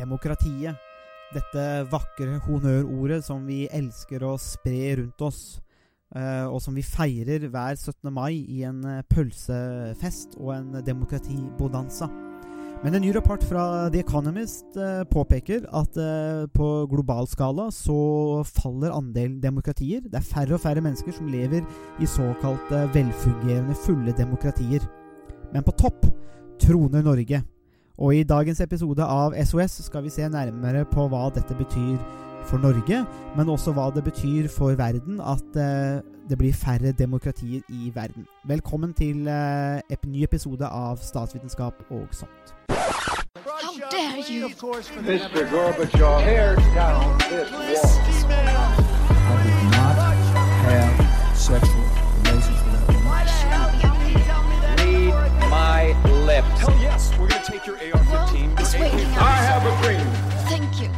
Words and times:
demokratiet. 0.00 0.78
Dette 1.30 1.64
vakre 1.92 2.40
honnørordet 2.42 3.22
som 3.22 3.44
vi 3.46 3.66
elsker 3.70 4.24
å 4.26 4.34
spre 4.40 4.96
rundt 4.98 5.22
oss, 5.22 5.60
eh, 6.16 6.46
og 6.48 6.58
som 6.64 6.74
vi 6.74 6.82
feirer 6.82 7.46
hver 7.46 7.76
17. 7.76 8.10
mai 8.10 8.40
i 8.50 8.64
en 8.66 8.80
eh, 8.82 9.04
pølsefest 9.06 10.34
og 10.40 10.56
en 10.56 10.80
demokratibonanza. 10.82 12.10
Men 12.80 12.96
en 12.96 13.04
ny 13.04 13.12
rapport 13.12 13.42
fra 13.44 13.62
The 13.92 14.00
Economist 14.02 14.74
eh, 14.80 15.04
påpeker 15.12 15.68
at 15.76 16.00
på 16.56 16.70
global 16.90 17.28
skala 17.30 17.68
så 17.76 18.00
faller 18.48 18.96
andelen 18.96 19.38
demokratier. 19.42 20.02
Det 20.02 20.18
er 20.18 20.26
færre 20.32 20.56
og 20.56 20.64
færre 20.64 20.82
mennesker 20.82 21.14
som 21.14 21.30
lever 21.30 21.62
i 22.00 22.10
såkalte 22.10 22.88
velfungerende, 22.96 23.78
fulle 23.84 24.16
demokratier. 24.18 24.82
Men 25.54 25.62
på 25.62 25.78
topp 25.78 26.08
troner 26.58 27.06
Norge. 27.06 27.44
Og 28.00 28.14
i 28.16 28.22
dagens 28.24 28.60
episode 28.64 29.04
av 29.04 29.34
SOS 29.44 29.74
skal 29.84 30.06
vi 30.06 30.10
se 30.14 30.24
nærmere 30.32 30.86
på 30.88 31.04
hva 31.12 31.26
dette 31.36 31.52
betyr 31.58 31.98
for 32.48 32.56
Norge, 32.62 33.02
men 33.36 33.50
også 33.52 33.74
hva 33.76 33.90
det 33.92 34.00
betyr 34.06 34.48
for 34.48 34.72
verden 34.78 35.20
at 35.20 35.58
eh, 35.60 36.00
det 36.30 36.38
blir 36.40 36.56
færre 36.56 36.94
demokratier 36.96 37.60
i 37.68 37.92
verden. 37.94 38.24
Velkommen 38.48 38.94
til 38.96 39.28
eh, 39.28 39.84
en 39.92 40.12
ny 40.14 40.24
episode 40.24 40.64
av 40.64 40.96
Statsvitenskap 41.04 41.84
og 41.90 42.08
sånt. 42.16 42.54
How 42.72 43.76
dare 43.92 44.24
you? 44.32 44.48
Mr. 44.48 45.44
Gorbachev, 45.52 46.24
tear 46.24 46.56
down 46.72 47.18
this 47.28 48.24
wall. 48.24 48.80
I 49.28 49.42
did 49.44 49.64
not 49.76 49.96
have 50.64 51.36
sexual 51.36 51.89
lips. 56.26 56.60
Hell 56.60 56.76
yes, 56.82 57.10
we're 57.18 57.28
gonna 57.28 57.44
take 57.44 57.66
your 57.66 57.76
AR-15. 57.76 58.08
Well, 58.10 58.60
it's 58.60 58.74
waiting 58.74 59.10
I 59.16 59.36
have 59.50 59.62
a 59.66 59.74
dream. 59.82 60.06
Thank 60.48 60.82
you. 60.82 60.90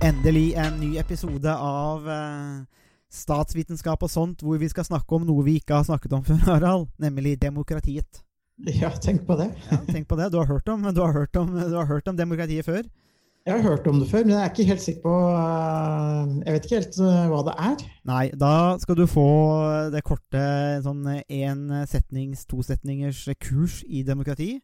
Endelig 0.00 0.54
en 0.54 0.80
ny 0.80 0.96
episode 0.98 1.54
av 1.54 2.06
uh, 2.06 2.64
Statsvitenskap 3.10 4.02
og 4.02 4.10
sånt, 4.10 4.42
hvor 4.42 4.60
vi 4.60 4.68
skal 4.70 4.86
snakke 4.86 5.16
om 5.16 5.26
noe 5.26 5.44
vi 5.46 5.58
ikke 5.58 5.80
har 5.80 5.86
snakket 5.88 6.12
om 6.12 6.24
før, 6.28 6.40
Harald, 6.46 6.88
nemlig 6.98 7.38
demokratiet. 7.42 8.22
Ja, 8.58 8.90
tenk 8.90 9.26
på 9.26 9.36
det. 9.38 9.52
Ja, 9.70 9.78
tenk 9.86 10.08
på 10.08 10.16
det. 10.18 10.32
Du 10.32 10.38
har 10.40 10.46
hørt 10.50 10.68
om, 10.68 10.82
du 10.82 11.00
har 11.00 11.12
hørt 11.14 11.36
om, 11.36 11.52
du 11.54 11.76
har 11.76 11.86
hørt 11.86 12.08
om 12.10 12.16
demokratiet 12.18 12.66
før. 12.66 12.82
Jeg 13.48 13.62
har 13.62 13.64
hørt 13.64 13.86
om 13.88 13.96
det 13.96 14.10
før, 14.10 14.26
men 14.26 14.34
jeg 14.34 14.42
er 14.44 14.50
ikke 14.50 14.64
helt 14.68 14.82
sikker 14.84 15.04
på 15.06 15.12
øh, 15.32 16.32
Jeg 16.44 16.52
vet 16.52 16.66
ikke 16.66 16.76
helt 16.76 16.98
øh, 17.00 17.22
hva 17.32 17.38
det 17.46 17.54
er. 17.64 17.84
Nei, 18.10 18.24
da 18.36 18.50
skal 18.82 18.98
du 18.98 19.06
få 19.08 19.28
det 19.94 20.02
korte 20.04 20.42
sånn 20.84 21.06
én 21.24 21.62
setnings, 21.88 22.44
to 22.44 22.60
setningers 22.66 23.22
kurs 23.40 23.80
i 23.88 24.04
demokrati. 24.04 24.58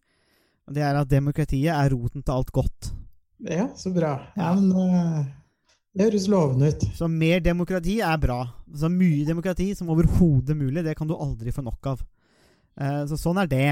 Det 0.69 0.85
er 0.85 1.01
at 1.01 1.09
demokratiet 1.09 1.73
er 1.73 1.97
roten 1.97 2.21
til 2.21 2.37
alt 2.37 2.53
godt. 2.53 2.93
Ja, 3.49 3.71
så 3.73 3.89
bra. 3.95 4.19
Ja, 4.37 4.53
men 4.53 5.33
Det 5.95 6.11
høres 6.11 6.29
lovende 6.29 6.75
ut. 6.75 6.85
Så 6.93 7.09
mer 7.09 7.41
demokrati 7.41 8.03
er 8.05 8.21
bra. 8.21 8.43
Så 8.69 8.93
mye 8.93 9.25
demokrati 9.25 9.73
som 9.79 9.89
overhodet 9.95 10.57
mulig, 10.61 10.85
det 10.85 10.97
kan 10.99 11.09
du 11.09 11.17
aldri 11.17 11.57
få 11.57 11.65
nok 11.65 11.95
av. 11.95 12.05
Eh, 12.81 13.05
så 13.09 13.17
sånn 13.17 13.41
er 13.41 13.49
det. 13.49 13.69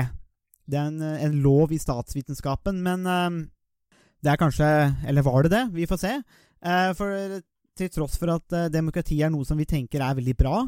Det 0.64 0.78
er 0.78 0.88
en, 0.88 1.02
en 1.02 1.40
lov 1.44 1.72
i 1.74 1.80
statsvitenskapen, 1.82 2.78
men 2.84 3.04
eh, 3.04 3.42
det 4.22 4.30
er 4.30 4.40
kanskje 4.40 4.68
Eller 5.08 5.26
var 5.26 5.42
det 5.42 5.52
det? 5.54 5.64
Vi 5.74 5.88
får 5.90 6.00
se. 6.00 6.12
Eh, 6.62 6.92
for 6.98 7.40
til 7.78 7.88
tross 7.88 8.18
for 8.20 8.34
at 8.34 8.54
eh, 8.54 8.70
demokrati 8.70 9.16
er 9.24 9.32
noe 9.32 9.46
som 9.48 9.58
vi 9.58 9.66
tenker 9.66 10.02
er 10.04 10.18
veldig 10.18 10.34
bra, 10.36 10.58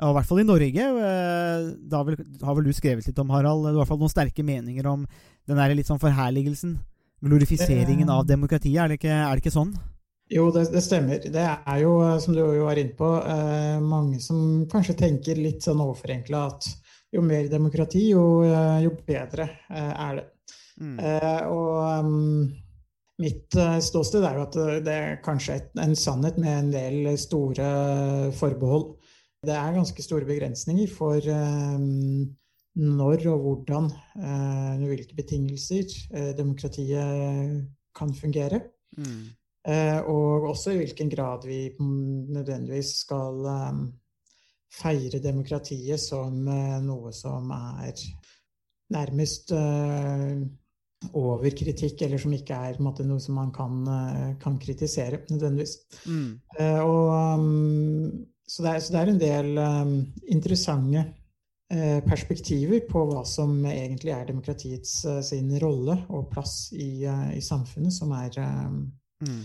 og 0.00 0.10
i 0.10 0.16
hvert 0.16 0.26
fall 0.26 0.40
i 0.42 0.46
Norge 0.48 0.86
eh, 0.88 1.68
Da 1.86 2.00
har 2.00 2.56
vel, 2.56 2.66
du 2.66 2.72
skrevet 2.74 3.06
litt 3.06 3.20
om, 3.22 3.30
Harald, 3.30 3.62
du 3.62 3.70
har 3.70 3.76
i 3.76 3.78
hvert 3.78 3.92
fall 3.92 4.00
noen 4.02 4.12
sterke 4.12 4.44
meninger 4.44 4.88
om 4.90 5.06
den 5.48 5.60
der 5.60 5.76
litt 5.76 5.88
sånn 5.88 6.02
forherligelsen, 6.02 6.74
glorifiseringen 7.24 8.10
av 8.12 8.26
demokratiet. 8.26 8.82
Er 8.82 8.90
det 8.90 8.98
ikke, 9.00 9.14
er 9.14 9.30
det 9.32 9.44
ikke 9.44 9.54
sånn? 9.54 9.72
Jo, 10.30 10.48
det, 10.54 10.66
det 10.74 10.82
stemmer. 10.84 11.22
Det 11.22 11.46
er 11.46 11.78
jo, 11.82 11.94
som 12.22 12.36
du 12.36 12.42
jo 12.42 12.66
var 12.68 12.78
inne 12.78 12.94
på, 12.98 13.08
mange 13.82 14.20
som 14.22 14.66
kanskje 14.70 14.98
tenker 15.00 15.40
litt 15.40 15.64
sånn 15.66 15.82
overforenkla 15.82 16.44
at 16.52 16.68
jo 17.10 17.24
mer 17.26 17.48
demokrati, 17.50 18.04
jo, 18.12 18.44
jo 18.84 18.92
bedre 19.08 19.48
er 19.70 20.20
det. 20.20 20.28
Mm. 20.80 20.96
Eh, 20.98 21.42
og 21.50 22.04
um, 22.04 22.48
mitt 23.20 23.56
eh, 23.56 23.78
ståsted 23.84 24.24
er 24.24 24.38
jo 24.38 24.46
at 24.46 24.56
det- 24.56 24.84
det 24.86 24.94
er 24.94 25.22
kanskje 25.24 25.60
en 25.78 25.94
sannhet 25.96 26.38
med 26.38 26.58
en 26.58 26.70
del 26.70 27.18
store 27.18 28.32
forbehold. 28.32 28.96
Det 29.44 29.54
er 29.54 29.76
ganske 29.76 30.02
store 30.02 30.26
begrensninger 30.28 30.88
for 30.88 31.20
når 32.76 33.26
og 33.26 33.40
hvordan, 33.44 33.90
eh, 34.16 34.74
under 34.76 34.88
hvilke 34.88 35.16
betingelser, 35.16 35.84
eh, 36.12 36.32
demokratiet 36.36 37.66
kan 37.94 38.12
fungere. 38.14 38.60
Mm. 38.96 39.24
Eh, 39.66 40.00
og 40.00 40.48
også 40.50 40.72
i 40.72 40.76
hvilken 40.78 41.10
grad 41.10 41.44
vi 41.46 41.70
nødvendigvis 41.78 43.00
skal 43.00 43.44
feire 44.70 45.18
demokratiet 45.22 46.00
som 46.00 46.46
eh, 46.48 46.78
noe 46.84 47.12
som 47.12 47.50
er 47.50 47.94
nærmest 48.90 49.52
eh, 49.52 50.42
over 51.16 51.50
kritikk, 51.56 52.02
eller 52.04 52.20
som 52.20 52.32
ikke 52.36 52.56
er 52.70 52.80
måte, 52.82 53.04
noe 53.08 53.20
som 53.22 53.38
man 53.40 53.52
kan, 53.54 53.78
eh, 53.88 54.26
kan 54.42 54.58
kritisere 54.60 55.22
nødvendigvis. 55.30 55.78
Mm. 56.06 56.40
Uh, 56.58 56.82
og, 56.84 57.06
um, 57.40 58.26
så, 58.46 58.62
det 58.62 58.74
er, 58.74 58.84
så 58.84 58.92
det 58.92 59.00
er 59.00 59.12
en 59.12 59.22
del 59.22 59.62
um, 59.62 59.94
interessante 60.28 61.06
uh, 61.72 62.00
perspektiver 62.06 62.84
på 62.90 63.06
hva 63.08 63.24
som 63.28 63.56
egentlig 63.64 64.12
er 64.12 64.28
demokratiets 64.28 64.98
uh, 65.08 65.22
sin 65.24 65.50
rolle 65.62 65.96
og 66.10 66.28
plass 66.34 66.68
i, 66.76 67.06
i 67.36 67.42
samfunnet, 67.44 67.94
som 67.96 68.16
er 68.18 68.40
Mm. 69.20 69.42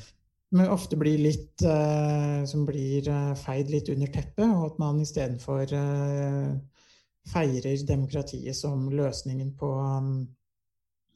men 0.55 0.69
ofte 0.71 0.95
blir 0.95 1.17
litt 1.19 1.59
som 2.47 2.61
blir 2.63 3.09
feid 3.35 3.67
litt 3.67 3.89
under 3.91 4.07
teppet, 4.07 4.45
og 4.45 4.69
at 4.69 4.77
man 4.79 5.01
istedenfor 5.03 5.73
uh, 5.75 6.53
feirer 7.27 7.83
demokratiet 7.83 8.55
som 8.55 8.85
løsningen 8.87 9.51
på 9.59 9.67
um, 9.67 10.13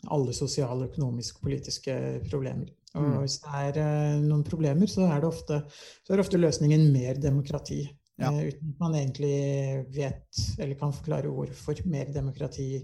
alle 0.08 0.34
sosiale, 0.34 0.88
økonomiske 0.88 1.42
politiske 1.44 1.96
problemer. 2.30 2.70
Og 2.96 3.04
Mm. 3.04 3.18
hvis 3.22 3.40
det 3.44 3.50
er 3.54 3.80
eh, 3.84 4.22
noen 4.22 4.44
problemer, 4.44 4.88
så 4.88 5.02
er 5.06 5.20
det 5.20 5.28
ofte, 5.30 5.64
så 6.04 6.14
er 6.14 6.20
ofte 6.20 6.38
løsningen 6.38 6.92
mer 6.94 7.20
demokrati. 7.22 7.88
Ja. 8.20 8.32
eh, 8.32 8.48
uten 8.50 8.74
at 8.74 8.80
man 8.80 8.96
egentlig 8.96 9.86
vet 9.96 10.40
eller 10.59 10.76
kan 10.76 10.92
forklare 10.94 11.30
hvorfor 11.32 11.76
mer 11.86 12.06
demokrati 12.12 12.82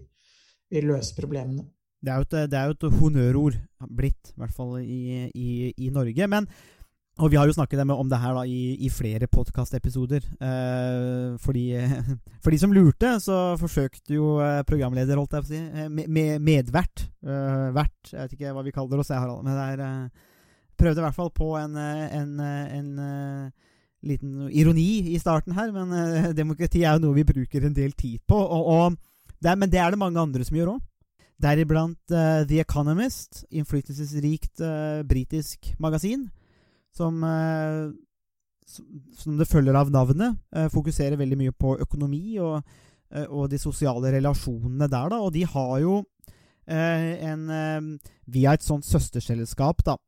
vil 0.72 0.84
løse 0.84 1.16
problemene. 1.16 1.66
Det 2.06 2.12
er 2.12 2.16
jo 2.16 2.22
et, 2.22 2.52
det 2.52 2.60
er 2.60 2.66
jo 2.66 2.76
et 2.76 3.00
honnørord 3.00 3.56
blitt, 3.90 4.30
i 4.30 4.38
hvert 4.38 4.54
fall 4.54 4.78
i, 4.84 5.30
i, 5.34 5.74
i 5.78 5.90
Norge. 5.90 6.28
Men, 6.28 6.48
og 7.16 7.32
vi 7.32 7.38
har 7.40 7.48
jo 7.48 7.56
snakket 7.56 7.80
om 7.88 8.10
det 8.12 8.20
her 8.20 8.34
da, 8.36 8.44
i, 8.44 8.76
i 8.84 8.90
flere 8.92 9.30
podkastepisoder. 9.32 10.26
Eh, 10.36 11.38
fordi, 11.40 11.66
for 12.44 12.52
de 12.52 12.60
som 12.60 12.74
lurte, 12.76 13.14
så 13.24 13.56
forsøkte 13.60 14.18
jo 14.18 14.34
eh, 14.44 14.64
programleder, 14.68 15.16
holdt 15.16 15.38
jeg 15.38 15.46
på 15.46 15.48
å 15.48 15.54
si, 15.54 15.62
eh, 15.64 15.88
med, 15.88 16.12
med, 16.12 16.44
medvert 16.44 17.06
eh, 17.24 17.70
Vert, 17.76 18.12
jeg 18.12 18.20
vet 18.20 18.36
ikke 18.36 18.56
hva 18.58 18.66
vi 18.66 18.76
kaller 18.76 19.00
oss, 19.00 19.14
jeg, 19.14 19.22
Harald. 19.22 19.48
Men 19.48 19.56
det 19.56 19.88
eh, 19.88 20.32
Prøvde 20.76 21.00
i 21.00 21.06
hvert 21.06 21.16
fall 21.16 21.32
på 21.32 21.54
en, 21.56 21.78
en, 21.80 22.10
en, 22.20 22.32
eh, 22.44 22.74
en 22.76 22.90
eh, 23.00 23.76
liten 24.06 24.50
ironi 24.52 25.14
i 25.14 25.20
starten 25.22 25.56
her, 25.56 25.72
men 25.72 25.94
eh, 25.96 26.34
demokrati 26.42 26.84
er 26.84 26.98
jo 26.98 27.08
noe 27.08 27.16
vi 27.16 27.28
bruker 27.28 27.64
en 27.64 27.78
del 27.78 27.96
tid 27.96 28.20
på. 28.28 28.36
Og, 28.36 28.68
og 28.76 28.98
det 29.40 29.54
er, 29.54 29.62
men 29.62 29.72
det 29.72 29.80
er 29.80 29.96
det 29.96 30.02
mange 30.02 30.20
andre 30.20 30.44
som 30.44 30.60
gjør 30.60 30.76
òg. 30.76 30.84
Deriblant 31.40 32.12
eh, 32.12 32.42
The 32.48 32.60
Economist, 32.64 33.46
innflytelsesrikt 33.56 34.64
britisk 35.08 35.72
magasin, 35.80 36.28
som, 36.96 37.22
eh, 37.24 37.92
som, 38.66 39.38
det 39.38 39.48
følger 39.50 39.76
av 39.76 39.92
navnet, 39.94 40.38
eh, 40.56 40.68
fokuserer 40.74 41.20
veldig 41.20 41.38
mye 41.44 41.54
på 41.54 41.78
økonomi 41.84 42.38
og, 42.40 42.64
eh, 43.12 43.28
og 43.30 43.50
de 43.52 43.60
sosiale 43.62 44.14
relasjonene 44.16 44.90
der, 44.90 45.10
da. 45.10 45.22
Og 45.22 45.34
de 45.34 45.46
har 45.46 45.80
jo 45.84 46.04
en 46.66 48.00
Via 48.26 48.56
et 48.58 48.64
sånt 48.66 48.82
søsterselskap, 48.82 49.84
da, 49.86 50.00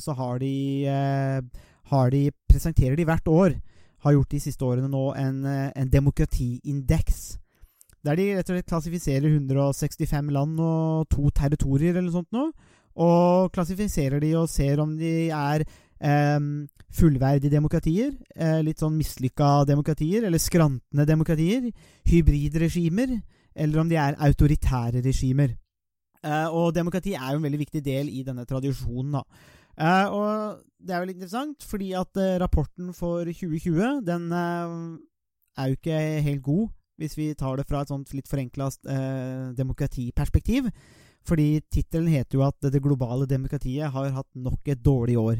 så 0.00 0.14
har 0.16 0.38
de, 0.40 0.88
har 1.90 2.10
de 2.10 2.30
Presenterer 2.48 2.96
de 2.96 3.04
hvert 3.04 3.28
år, 3.28 3.58
har 4.00 4.14
gjort 4.14 4.30
de 4.30 4.40
siste 4.40 4.64
årene 4.64 4.88
nå, 4.88 5.12
en, 5.12 5.44
en 5.44 5.90
demokratiindeks. 5.92 7.36
Der 8.00 8.16
de 8.16 8.30
rett 8.32 8.48
og 8.48 8.56
slett 8.56 8.70
klassifiserer 8.70 9.28
165 9.28 10.32
land 10.32 10.56
og 10.56 11.04
to 11.12 11.28
territorier 11.36 11.92
eller 11.92 12.08
noe 12.08 12.16
sånt 12.16 12.32
nå. 12.32 12.46
Og 12.96 13.52
klassifiserer 13.52 14.22
de 14.22 14.32
og 14.40 14.48
ser 14.48 14.80
om 14.80 14.94
de 14.96 15.28
er 15.28 15.66
fullverdige 16.96 17.52
demokratier, 17.52 18.14
eh, 18.34 18.60
litt 18.64 18.80
sånn 18.80 18.96
mislykka 18.96 19.66
demokratier, 19.68 20.24
eller 20.24 20.38
skrantende 20.38 21.06
demokratier, 21.08 21.70
hybridregimer, 22.08 23.20
eller 23.56 23.80
om 23.80 23.88
de 23.88 23.96
er 23.96 24.16
autoritære 24.16 25.02
regimer. 25.04 25.56
Eh, 26.22 26.48
og 26.48 26.74
demokrati 26.74 27.14
er 27.14 27.32
jo 27.32 27.40
en 27.40 27.46
veldig 27.46 27.62
viktig 27.66 27.82
del 27.84 28.08
i 28.08 28.22
denne 28.22 28.46
tradisjonen, 28.46 29.12
da. 29.12 29.22
Eh, 29.76 30.08
og 30.08 30.62
det 30.80 30.94
er 30.94 31.00
jo 31.00 31.06
litt 31.06 31.16
interessant, 31.20 31.62
fordi 31.62 31.92
at 31.92 32.40
rapporten 32.40 32.94
for 32.94 33.24
2020, 33.24 34.00
den 34.04 34.32
er 34.32 35.68
jo 35.68 35.76
ikke 35.76 36.22
helt 36.22 36.42
god 36.42 36.68
hvis 36.96 37.16
vi 37.16 37.34
tar 37.34 37.58
det 37.58 37.66
fra 37.68 37.82
et 37.82 37.88
sånt 37.88 38.08
litt 38.14 38.26
forenkla 38.26 38.70
demokratiperspektiv. 39.52 40.70
Fordi 41.26 41.60
tittelen 41.68 42.08
heter 42.08 42.38
jo 42.38 42.46
at 42.46 42.56
det 42.72 42.80
globale 42.80 43.26
demokratiet 43.26 43.92
har 43.92 44.14
hatt 44.14 44.30
nok 44.32 44.60
et 44.64 44.80
dårlig 44.80 45.18
år. 45.18 45.36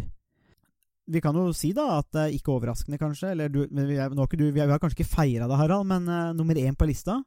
Vi 1.07 1.21
kan 1.23 1.37
jo 1.39 1.53
si 1.55 1.71
da 1.77 2.01
at 2.01 2.09
det 2.15 2.23
er 2.25 2.33
ikke 2.35 2.51
overraskende, 2.57 2.99
kanskje. 2.99 3.31
Eller 3.37 3.51
du, 3.53 3.61
vi, 3.71 3.95
er, 3.95 4.11
nå 4.11 4.27
du, 4.27 4.47
vi, 4.51 4.59
har, 4.63 4.79
kanskje 4.83 5.01
ikke 5.01 5.13
feira 5.15 5.47
det, 5.47 5.59
Harald, 5.61 5.87
men 5.87 6.09
uh, 6.11 6.33
nummer 6.35 6.59
én 6.59 6.75
på 6.75 6.89
lista, 6.89 7.21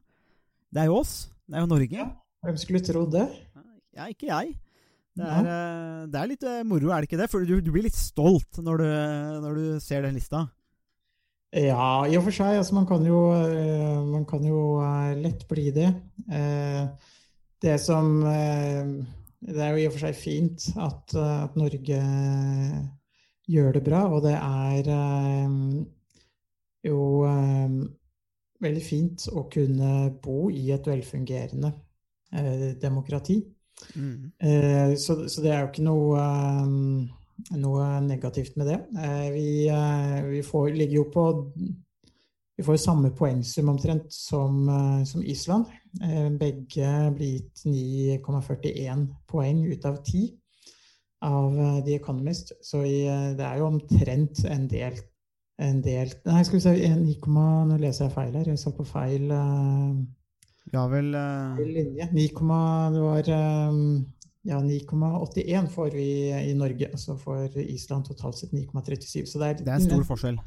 det 0.70 0.82
er 0.82 0.90
jo 0.90 0.98
oss. 1.00 1.30
Det 1.48 1.56
er 1.56 1.64
jo 1.64 1.70
Norge. 1.70 1.96
Ja. 1.96 2.10
Hvem 2.44 2.58
skulle 2.60 2.80
trodd 2.84 3.12
det? 3.12 3.26
Ja, 3.96 4.06
ikke 4.08 4.28
jeg. 4.28 4.54
Det 5.16 5.26
Ja. 5.26 5.40
er, 5.40 5.48
eh, 5.50 6.04
det 6.08 6.20
er 6.20 6.28
litt 6.30 6.44
uh, 6.46 6.60
moro, 6.64 6.92
er 6.94 7.02
det 7.02 7.10
ikke 7.10 7.18
det? 7.20 7.26
For 7.32 7.44
du, 7.44 7.56
du 7.60 7.72
blir 7.74 7.84
litt 7.88 7.98
stolt 7.98 8.60
når 8.62 8.80
du, 8.80 8.86
når 9.42 9.58
du 9.58 9.64
ser 9.82 10.04
den 10.06 10.14
lista. 10.16 10.44
Ja, 11.50 12.06
i 12.06 12.14
og 12.14 12.28
for 12.28 12.36
seg. 12.36 12.60
Altså, 12.60 12.76
man 12.76 12.86
kan 12.86 13.02
jo, 13.04 13.18
man 14.06 14.22
kan 14.28 14.44
jo 14.46 14.78
lett 15.18 15.42
bli 15.50 15.72
det. 15.74 15.88
Det 17.60 17.74
som 17.82 18.20
Det 18.22 19.58
er 19.58 19.72
jo 19.74 19.80
i 19.82 19.88
og 19.88 19.96
for 19.96 20.04
seg 20.04 20.14
fint 20.14 20.68
at, 20.78 21.16
at 21.18 21.58
Norge 21.58 21.98
gjør 23.50 23.78
det 23.78 23.84
bra, 23.86 24.04
og 24.14 24.24
det 24.24 24.34
er 24.36 24.90
eh, 24.94 25.54
jo 26.86 27.00
eh, 27.28 27.78
veldig 28.62 28.82
fint 28.84 29.26
å 29.34 29.46
kunne 29.52 29.94
bo 30.22 30.50
i 30.52 30.68
et 30.74 30.90
velfungerende 30.90 31.72
eh, 32.32 32.70
demokrati. 32.80 33.40
Mm. 33.96 34.34
Så, 35.00 35.14
så 35.32 35.40
det 35.40 35.54
er 35.54 35.62
jo 35.62 35.68
ikke 35.70 35.84
noe, 35.86 36.24
noe 37.56 37.84
negativt 38.04 38.58
med 38.60 38.68
det. 38.68 38.76
Vi, 39.32 39.70
vi 40.26 40.42
får, 40.44 40.66
ligger 40.76 40.98
jo 40.98 41.04
på 41.14 41.24
Vi 42.60 42.66
får 42.66 42.76
samme 42.76 43.08
poengsum 43.16 43.70
omtrent 43.72 44.12
som, 44.12 44.68
som 45.08 45.24
Island. 45.24 45.72
Begge 46.36 46.90
blir 47.16 47.38
gitt 47.38 47.64
9,41 47.64 49.06
poeng 49.32 49.64
ut 49.72 49.88
av 49.88 49.96
10 50.04 50.28
av 51.20 51.58
eh, 51.58 51.84
The 51.84 51.94
Economist. 51.94 52.52
Så 52.64 52.82
i, 52.84 53.04
eh, 53.06 53.32
det 53.36 53.46
er 53.46 53.60
jo 53.60 53.68
omtrent 53.70 54.44
en 54.48 54.68
del 54.70 54.98
en 55.60 55.82
del 55.84 56.08
Nei, 56.24 56.40
skal 56.46 56.56
vi 56.56 56.62
se 56.64 56.72
9, 56.72 57.18
Nå 57.68 57.76
leser 57.80 58.06
jeg 58.06 58.14
feil 58.14 58.38
her. 58.38 58.48
Jeg 58.48 58.60
så 58.62 58.72
på 58.72 58.86
feil 58.88 59.26
uh, 59.28 59.92
Ja 60.72 60.86
vel 60.88 61.12
uh... 61.12 61.60
Linje. 61.60 62.06
9, 62.14 62.24
det 62.94 63.02
var 63.04 63.28
um, 63.68 63.82
ja, 64.48 64.56
9,81 64.64 65.68
får 65.74 65.90
vi 65.92 66.08
i 66.32 66.54
Norge. 66.56 66.88
Så 66.96 67.18
får 67.20 67.58
Island 67.60 68.08
totalt 68.08 68.40
sett 68.40 68.54
9,37. 68.56 69.26
Så 69.28 69.42
det 69.42 69.50
er, 69.50 69.60
Det 69.60 69.68
er 69.68 69.74
en 69.74 69.84
stor 69.84 70.06
forskjell. 70.08 70.40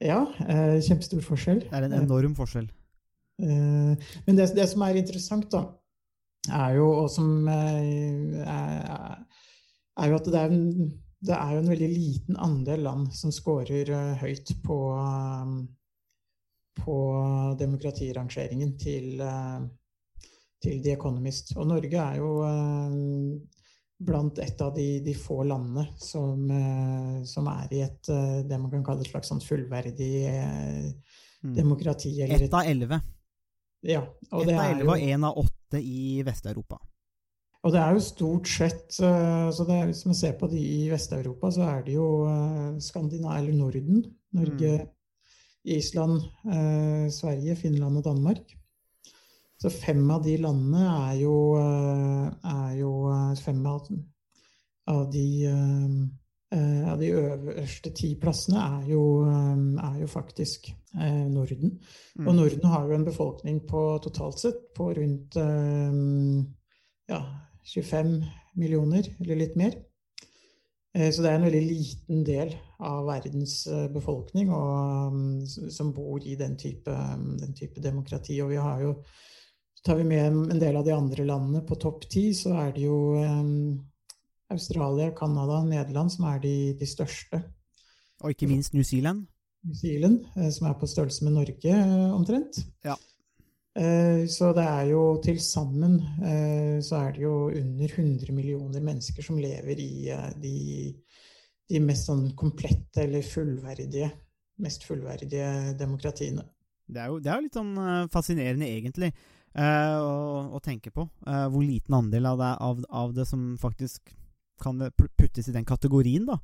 Ja, 0.00 0.22
uh, 0.24 0.78
kjempestor 0.80 1.20
forskjell. 1.26 1.66
Det 1.66 1.76
er 1.76 1.90
en 1.90 1.98
enorm 2.00 2.38
forskjell. 2.38 2.70
Men 3.38 4.34
det, 4.34 4.48
det 4.56 4.64
som 4.66 4.82
er 4.82 4.96
interessant, 4.98 5.44
da, 5.52 5.60
er 6.48 6.72
jo, 6.74 6.88
og 7.04 7.10
som 7.12 7.46
er, 7.52 9.20
er 9.98 10.12
jo 10.12 10.18
at 10.18 10.30
det 10.30 10.38
er, 10.40 10.54
en, 10.54 10.92
det 11.28 11.34
er 11.34 11.52
jo 11.54 11.62
en 11.62 11.72
veldig 11.72 11.90
liten 11.90 12.38
andel 12.44 12.84
land 12.86 13.10
som 13.16 13.34
scorer 13.34 13.90
eh, 13.90 14.14
høyt 14.22 14.54
på, 14.64 14.78
eh, 15.02 15.52
på 16.78 16.96
demokratirangeringen 17.60 18.74
til, 18.78 19.20
eh, 19.20 19.60
til 20.62 20.82
The 20.84 20.96
Economist. 20.96 21.54
Og 21.58 21.68
Norge 21.70 22.02
er 22.04 22.18
jo 22.22 22.32
eh, 22.46 22.98
blant 24.08 24.38
et 24.38 24.60
av 24.62 24.74
de, 24.76 24.88
de 25.02 25.14
få 25.18 25.42
landene 25.42 25.88
som, 25.98 26.44
som 27.26 27.48
er 27.50 27.72
i 27.74 27.80
et, 27.82 28.10
det 28.46 28.58
man 28.62 28.70
kan 28.70 28.84
kalle 28.86 29.02
et 29.02 29.10
slags 29.10 29.32
sånn 29.32 29.42
fullverdig 29.42 30.12
Mm. 31.42 31.54
demokrati. 31.54 32.20
Eller 32.22 32.42
et 32.42 32.54
av 32.54 32.66
elleve. 32.66 33.00
ja, 33.80 34.00
og 34.30 34.42
Ett 34.42 34.58
av 34.58 34.64
elleve 34.64 34.90
og 34.90 34.98
én 34.98 35.24
av 35.24 35.38
åtte 35.38 35.80
i 35.82 36.22
Vest-Europa. 36.26 36.80
Og 37.66 37.72
det 37.74 37.80
er 37.80 37.96
jo 37.96 38.04
stort 38.04 38.48
sett 38.48 39.00
eh, 39.02 39.48
så 39.50 39.64
det 39.66 39.80
Hvis 39.88 40.04
man 40.06 40.14
ser 40.14 40.36
på 40.38 40.46
de 40.46 40.60
i 40.60 40.90
Vest-Europa, 40.90 41.50
så 41.50 41.62
er 41.62 41.82
det 41.86 41.96
jo 41.96 42.06
Skandinav 42.26 42.80
Skandina 42.80 43.38
eller 43.38 43.52
Norden. 43.58 44.04
Norge, 44.32 44.88
Island, 45.64 46.22
eh, 46.52 47.10
Sverige, 47.10 47.56
Finland 47.56 47.96
og 47.96 48.04
Danmark. 48.04 48.56
Så 49.58 49.70
fem 49.70 50.10
av 50.10 50.22
de 50.24 50.36
landene 50.38 50.84
er 51.10 51.16
jo, 51.18 51.34
eh, 51.58 52.30
er 52.44 52.76
jo 52.78 52.92
eh, 53.10 53.34
Fem 53.42 53.66
av, 53.66 53.88
av 54.86 55.10
de 55.12 55.44
eh, 55.50 55.96
eh, 56.54 56.92
av 56.92 56.98
de 56.98 57.10
øverste 57.10 57.90
ti 57.90 58.14
plassene 58.20 58.60
er 58.78 58.92
jo, 58.92 59.02
eh, 59.26 59.88
er 59.88 59.98
jo 60.00 60.06
faktisk 60.06 60.70
eh, 61.00 61.26
Norden. 61.26 61.78
Og 62.18 62.32
Mm. 62.32 62.36
Norden 62.36 62.64
har 62.64 62.86
jo 62.86 62.94
en 62.94 63.04
befolkning 63.04 63.60
på 63.66 63.98
totalt 64.02 64.38
sett 64.38 64.74
på 64.74 64.92
rundt 64.94 65.36
eh, 65.36 65.92
ja, 67.08 67.22
25 67.68 68.22
millioner, 68.58 69.06
eller 69.20 69.36
litt 69.36 69.56
mer. 69.56 69.76
Eh, 70.94 71.10
Så 71.12 71.22
det 71.22 71.30
er 71.30 71.38
en 71.38 71.46
veldig 71.46 71.64
liten 71.66 72.24
del 72.24 72.54
av 72.80 73.06
verdens 73.06 73.66
eh, 73.66 73.88
befolkning 73.92 74.50
og, 74.50 75.12
mm, 75.12 75.70
som 75.70 75.92
bor 75.92 76.24
i 76.24 76.36
den 76.38 76.56
type, 76.56 76.90
mm, 76.90 77.38
den 77.38 77.54
type 77.54 77.80
demokrati. 77.80 78.40
Og 78.42 78.50
vi 78.54 78.62
har 78.62 78.80
jo 78.82 79.02
Tar 79.86 79.94
vi 79.94 80.04
med 80.04 80.50
en 80.50 80.58
del 80.58 80.74
av 80.76 80.82
de 80.84 80.90
andre 80.90 81.24
landene 81.24 81.60
på 81.62 81.76
topp 81.78 82.08
ti, 82.10 82.32
så 82.34 82.50
er 82.58 82.72
det 82.74 82.82
jo 82.82 83.14
eh, 83.14 83.78
Australia, 84.50 85.12
Canada, 85.14 85.60
Nederland 85.64 86.10
som 86.10 86.24
er 86.32 86.40
de, 86.42 86.54
de 86.74 86.86
største. 86.86 87.38
Og 88.20 88.34
ikke 88.34 88.48
minst 88.50 88.74
New 88.74 88.82
Zealand. 88.82 89.28
New 89.62 89.74
Zealand, 89.78 90.24
eh, 90.36 90.50
som 90.50 90.66
er 90.66 90.74
på 90.80 90.88
størrelse 90.90 91.24
med 91.24 91.36
Norge 91.36 91.76
omtrent. 92.12 92.58
Ja. 92.84 92.96
Eh, 93.78 94.26
Så 94.26 94.50
det 94.56 94.64
er 94.66 94.88
jo 94.90 95.02
til 95.22 95.38
sammen 95.42 96.00
eh, 96.18 96.78
så 96.82 96.98
er 97.04 97.12
det 97.14 97.22
jo 97.22 97.34
under 97.46 97.92
100 97.94 98.34
millioner 98.34 98.82
mennesker 98.82 99.22
som 99.22 99.38
lever 99.38 99.78
i 99.78 100.08
eh, 100.10 100.30
de, 100.42 100.54
de 101.70 101.82
mest 101.84 102.08
sånn 102.10 102.32
komplette 102.38 103.04
eller 103.04 103.22
fullverdige, 103.22 104.10
mest 104.64 104.86
fullverdige 104.88 105.76
demokratiene. 105.78 106.42
Det 106.88 107.02
er 107.04 107.12
jo, 107.12 107.18
det 107.22 107.30
er 107.30 107.42
litt 107.44 107.58
sånn 107.58 107.74
fascinerende, 108.08 108.64
egentlig, 108.64 109.10
å, 109.52 110.12
å 110.56 110.60
tenke 110.64 110.88
på. 110.88 111.02
hvor 111.20 111.60
liten 111.60 111.92
andel 111.98 112.30
av 112.30 112.38
det, 112.40 112.52
av, 112.64 112.78
av 112.88 113.12
det 113.12 113.26
som 113.28 113.42
faktisk 113.60 114.14
kan 114.62 114.80
puttes 114.96 115.50
i 115.50 115.52
den 115.52 115.66
kategorien, 115.68 116.24
da. 116.24 116.38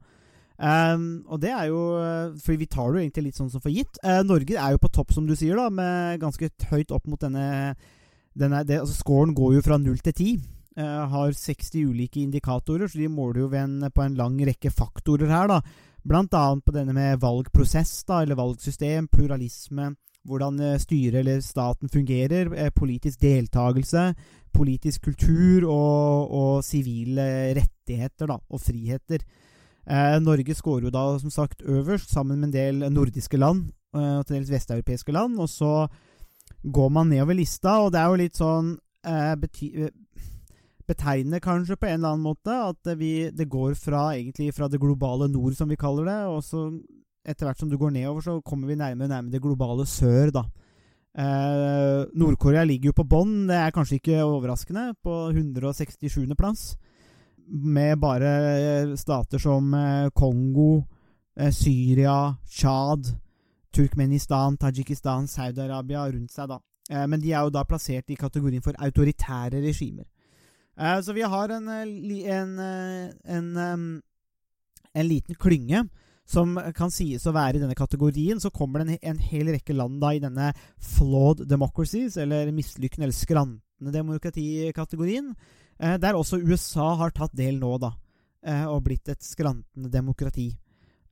Um, 0.54 1.24
og 1.26 1.40
det 1.42 1.50
er 1.50 1.64
jo 1.66 1.78
eh, 1.98 2.34
For 2.38 2.54
vi 2.54 2.68
tar 2.70 2.92
det 2.92 3.00
jo 3.00 3.02
egentlig 3.02 3.22
litt 3.24 3.38
sånn 3.40 3.50
som 3.50 3.62
for 3.62 3.74
gitt. 3.74 3.98
Uh, 4.06 4.22
Norge 4.22 4.54
er 4.54 4.74
jo 4.74 4.82
på 4.84 4.92
topp, 4.94 5.10
som 5.14 5.26
du 5.26 5.34
sier, 5.34 5.58
da, 5.58 5.66
med 5.66 6.20
ganske 6.22 6.50
høyt 6.70 6.94
opp 6.94 7.08
mot 7.10 7.20
denne, 7.20 7.74
denne 8.38 8.62
det, 8.66 8.78
altså 8.84 8.94
Scoren 8.94 9.34
går 9.34 9.56
jo 9.56 9.64
fra 9.66 9.80
null 9.82 9.98
til 10.04 10.14
ti. 10.14 10.28
Eh, 10.74 11.02
har 11.10 11.34
60 11.38 11.90
ulike 11.90 12.22
indikatorer, 12.22 12.88
så 12.90 12.98
de 12.98 13.10
måler 13.10 13.44
jo 13.44 13.50
en, 13.58 13.76
på 13.94 14.02
en 14.02 14.16
lang 14.18 14.38
rekke 14.46 14.72
faktorer 14.74 15.30
her, 15.30 15.50
da. 15.50 15.60
Blant 16.04 16.34
annet 16.34 16.64
på 16.66 16.74
denne 16.74 16.94
med 16.94 17.20
valgprosess, 17.22 17.92
da, 18.06 18.22
eller 18.22 18.38
valgsystem, 18.38 19.06
pluralisme, 19.10 19.92
hvordan 20.26 20.58
styret 20.82 21.20
eller 21.20 21.40
staten 21.44 21.90
fungerer, 21.92 22.50
politisk 22.74 23.22
deltakelse, 23.22 24.08
politisk 24.54 25.06
kultur 25.10 25.66
og, 25.68 26.34
og 26.34 26.52
sivile 26.66 27.54
rettigheter 27.56 28.30
da, 28.32 28.38
og 28.38 28.62
friheter. 28.62 29.22
Eh, 29.84 30.16
Norge 30.24 30.56
scorer 30.56 30.88
jo 30.88 30.94
da 30.94 31.04
som 31.20 31.32
sagt 31.32 31.62
øverst, 31.62 32.10
sammen 32.12 32.40
med 32.40 32.48
en 32.48 32.54
del 32.54 32.92
nordiske 32.92 33.36
land 33.36 33.66
eh, 33.94 34.16
og 34.18 34.26
til 34.26 34.38
dels 34.38 34.52
vesteuropeiske 34.52 35.12
land. 35.12 35.38
Og 35.40 35.48
så 35.48 35.86
går 36.64 36.88
man 36.88 37.12
nedover 37.12 37.36
lista, 37.36 37.78
og 37.84 37.92
det 37.92 38.00
er 38.00 38.08
jo 38.08 38.20
litt 38.22 38.40
sånn 38.40 38.74
eh, 39.04 39.34
betegnende 40.88 41.40
kanskje 41.44 41.76
på 41.80 41.88
en 41.88 41.98
eller 41.98 42.14
annen 42.14 42.26
måte 42.26 42.56
at 42.70 42.96
vi, 43.00 43.30
det 43.32 43.48
går 43.52 43.76
fra 43.80 44.10
egentlig 44.14 44.52
fra 44.56 44.68
det 44.68 44.80
globale 44.80 45.28
nord, 45.32 45.56
som 45.56 45.68
vi 45.68 45.80
kaller 45.80 46.08
det, 46.08 46.20
og 46.32 46.44
så 46.44 46.66
etter 47.24 47.48
hvert 47.48 47.60
som 47.60 47.70
du 47.70 47.78
går 47.80 47.94
nedover, 47.94 48.20
så 48.24 48.40
kommer 48.44 48.68
vi 48.68 48.76
nærmere 48.76 49.08
og 49.08 49.14
nærmere 49.14 49.32
det 49.32 49.42
globale 49.42 49.86
sør, 49.88 50.32
da. 50.34 50.44
Eh, 51.14 52.00
Nord-Korea 52.18 52.64
ligger 52.66 52.90
jo 52.90 52.98
på 52.98 53.06
bånn, 53.08 53.46
det 53.48 53.56
er 53.56 53.72
kanskje 53.74 54.00
ikke 54.00 54.24
overraskende, 54.26 54.90
på 55.04 55.30
167. 55.30 56.34
plass. 56.36 56.74
Med 57.48 57.98
bare 58.00 58.30
eh, 58.58 58.94
stater 58.96 59.38
som 59.38 59.74
eh, 59.74 60.10
Kongo, 60.16 60.84
eh, 61.36 61.52
Syria, 61.52 62.36
Tsjad, 62.48 63.10
Turkmenistan, 63.74 64.56
Tadsjikistan, 64.56 65.28
Saudi-Arabia 65.28 66.06
rundt 66.12 66.32
seg, 66.32 66.48
da. 66.48 66.60
Men 67.08 67.16
de 67.16 67.30
er 67.32 67.46
jo 67.46 67.50
da 67.50 67.62
plassert 67.64 68.12
i 68.12 68.16
kategorien 68.20 68.62
for 68.62 68.76
autoritære 68.76 69.62
regimer. 69.64 70.04
Så 71.00 71.14
vi 71.16 71.22
har 71.24 71.48
en, 71.54 71.68
en, 71.72 72.50
en, 72.60 73.46
en 74.92 75.08
liten 75.08 75.38
klynge 75.40 75.80
som 76.28 76.58
kan 76.76 76.92
sies 76.92 77.24
å 77.24 77.32
være 77.32 77.56
i 77.56 77.62
denne 77.62 77.76
kategorien. 77.78 78.36
Så 78.36 78.52
kommer 78.52 78.84
det 78.84 78.98
en, 79.00 79.20
hel 79.30 79.48
rekke 79.54 79.76
land 79.76 79.96
da 80.02 80.12
i 80.12 80.20
denne 80.20 80.50
flawed 80.76 81.46
democracies, 81.48 82.18
eller 82.20 82.52
mislykkende 82.52 83.08
eller 83.08 83.16
skrantende 83.16 83.96
demokratikategorien. 83.96 85.32
Eh, 85.80 85.96
der 86.00 86.18
også 86.18 86.40
USA 86.42 86.94
har 87.00 87.14
tatt 87.14 87.34
del 87.36 87.58
nå, 87.60 87.72
da. 87.82 87.94
Eh, 88.44 88.66
og 88.68 88.84
blitt 88.86 89.08
et 89.08 89.24
skrantende 89.24 89.90
demokrati. 89.92 90.50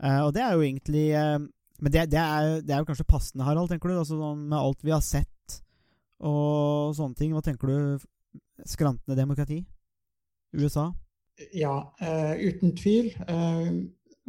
Eh, 0.03 0.21
og 0.23 0.33
det 0.37 0.43
er 0.45 0.57
jo 0.57 0.65
egentlig 0.67 1.07
eh, 1.17 1.39
Men 1.83 1.93
det, 1.93 2.03
det, 2.13 2.21
er, 2.21 2.61
det 2.63 2.75
er 2.75 2.83
jo 2.83 2.87
kanskje 2.87 3.09
passende, 3.09 3.43
Harald, 3.47 3.71
tenker 3.73 3.91
du? 3.91 3.97
Altså, 3.99 4.19
sånn, 4.21 4.45
med 4.47 4.59
alt 4.59 4.85
vi 4.87 4.93
har 4.95 5.03
sett 5.03 5.57
og 6.23 6.93
sånne 6.95 7.19
ting. 7.19 7.33
Hva 7.35 7.43
tenker 7.43 7.67
du 7.73 8.05
skrantende 8.69 9.17
demokrati? 9.19 9.65
USA? 10.55 10.93
Ja, 11.57 11.75
eh, 11.99 12.37
uten 12.39 12.77
tvil. 12.79 13.11
Eh, 13.27 13.73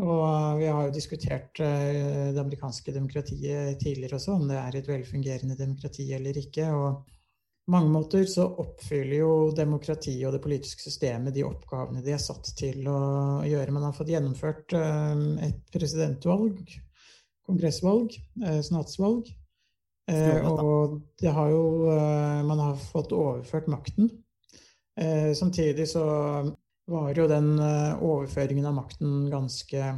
og 0.01 0.57
vi 0.57 0.65
har 0.65 0.87
jo 0.87 0.95
diskutert 0.95 1.59
det 1.61 2.39
amerikanske 2.41 2.95
demokratiet 2.95 3.77
tidligere 3.77 4.17
også, 4.17 4.39
om 4.39 4.47
det 4.49 4.57
er 4.57 4.79
et 4.79 4.87
velfungerende 4.89 5.53
demokrati 5.59 6.07
eller 6.17 6.39
ikke. 6.41 6.71
og 6.73 7.03
mange 7.71 7.91
måter 7.93 8.25
så 8.27 8.45
oppfyller 8.59 9.21
jo 9.21 9.35
demokratiet 9.55 10.25
og 10.27 10.35
det 10.35 10.41
politiske 10.43 10.83
systemet 10.83 11.35
de 11.35 11.45
oppgavene 11.47 12.03
de 12.03 12.11
er 12.15 12.21
satt 12.21 12.49
til 12.59 12.83
å 12.91 12.97
gjøre. 13.47 13.71
Man 13.71 13.85
har 13.87 13.95
fått 13.95 14.11
gjennomført 14.11 14.75
eh, 14.75 15.23
et 15.47 15.61
presidentvalg, 15.71 16.59
kongressvalg, 17.47 18.17
eh, 18.43 18.59
senatsvalg. 18.67 19.31
Eh, 20.11 20.43
og 20.43 20.99
det 21.21 21.31
har 21.31 21.53
jo 21.53 21.63
Man 22.43 22.59
har 22.59 22.75
fått 22.75 23.13
overført 23.15 23.69
makten. 23.71 24.09
Samtidig 25.33 25.87
så 25.89 26.03
var 26.91 27.13
jo 27.15 27.23
den 27.31 27.55
overføringen 27.57 28.67
av 28.67 28.75
makten 28.75 29.29
ganske 29.31 29.93